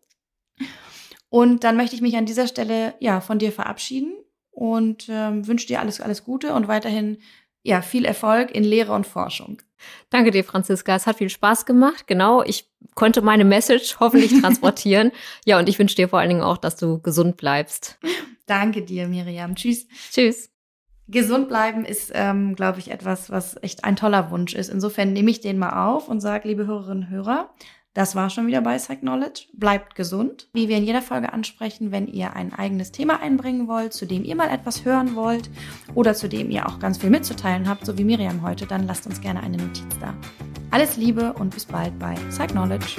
Und 1.30 1.64
dann 1.64 1.78
möchte 1.78 1.96
ich 1.96 2.02
mich 2.02 2.16
an 2.16 2.26
dieser 2.26 2.48
Stelle 2.48 2.96
ja 3.00 3.22
von 3.22 3.40
dir 3.40 3.52
verabschieden 3.52 4.14
und 4.52 5.08
ähm, 5.10 5.48
wünsche 5.48 5.68
dir 5.68 5.80
alles, 5.80 6.00
alles 6.00 6.24
Gute 6.24 6.54
und 6.54 6.68
weiterhin 6.68 7.18
ja 7.64 7.82
viel 7.82 8.06
Erfolg 8.06 8.52
in 8.52 8.64
Lehre 8.64 8.94
und 8.94 9.08
Forschung. 9.08 9.62
Danke 10.10 10.32
dir, 10.32 10.44
Franziska. 10.44 10.96
Es 10.96 11.08
hat 11.08 11.18
viel 11.18 11.30
Spaß 11.30 11.66
gemacht. 11.66 12.08
Genau, 12.08 12.44
ich 12.44 12.70
konnte 12.94 13.22
meine 13.22 13.44
Message 13.44 13.98
hoffentlich 14.00 14.32
transportieren. 14.42 15.12
ja, 15.46 15.60
und 15.60 15.68
ich 15.68 15.80
wünsche 15.80 15.96
dir 15.96 16.08
vor 16.08 16.20
allen 16.20 16.30
Dingen 16.30 16.42
auch, 16.42 16.58
dass 16.58 16.78
du 16.78 17.02
gesund 17.02 17.38
bleibst. 17.38 18.00
Danke 18.46 18.84
dir, 18.84 19.08
Miriam. 19.08 19.56
Tschüss. 19.56 19.88
Tschüss. 20.12 20.55
Gesund 21.08 21.48
bleiben 21.48 21.86
ist, 21.86 22.12
ähm, 22.16 22.56
glaube 22.56 22.80
ich, 22.80 22.90
etwas, 22.90 23.30
was 23.30 23.62
echt 23.62 23.84
ein 23.84 23.96
toller 23.96 24.32
Wunsch 24.32 24.56
ist. 24.56 24.70
Insofern 24.70 25.14
nehme 25.14 25.30
ich 25.30 25.42
den 25.42 25.58
mal 25.58 25.88
auf 25.88 26.10
und 26.10 26.20
sage, 26.20 26.48
liebe 26.48 26.66
Hörerinnen 26.66 27.04
und 27.04 27.10
Hörer, 27.10 27.50
das 27.94 28.14
war 28.14 28.30
schon 28.30 28.48
wieder 28.48 28.60
bei 28.62 28.76
Psych 28.76 29.00
Knowledge. 29.00 29.46
Bleibt 29.54 29.96
gesund. 29.96 30.50
Wie 30.54 30.68
wir 30.68 30.78
in 30.78 30.84
jeder 30.84 31.02
Folge 31.02 31.32
ansprechen, 31.32 31.94
wenn 31.94 32.08
ihr 32.08 32.36
ein 32.36 32.54
eigenes 32.54 32.92
Thema 32.92 33.22
einbringen 33.22 33.70
wollt, 33.70 33.94
zu 33.94 34.06
dem 34.06 34.26
ihr 34.26 34.36
mal 34.36 34.50
etwas 34.50 34.84
hören 34.84 35.16
wollt 35.16 35.50
oder 35.94 36.14
zu 36.14 36.28
dem 36.28 36.52
ihr 36.52 36.68
auch 36.68 36.80
ganz 36.80 36.98
viel 36.98 37.10
mitzuteilen 37.10 37.70
habt, 37.70 37.86
so 37.86 37.98
wie 37.98 38.04
Miriam 38.04 38.42
heute, 38.42 38.66
dann 38.66 38.86
lasst 38.86 39.08
uns 39.08 39.22
gerne 39.22 39.42
eine 39.42 39.58
Notiz 39.58 39.98
da. 40.02 40.14
Alles 40.72 40.98
Liebe 40.98 41.32
und 41.34 41.54
bis 41.54 41.66
bald 41.66 41.98
bei 41.98 42.16
Psych 42.30 42.48
Knowledge. 42.48 42.98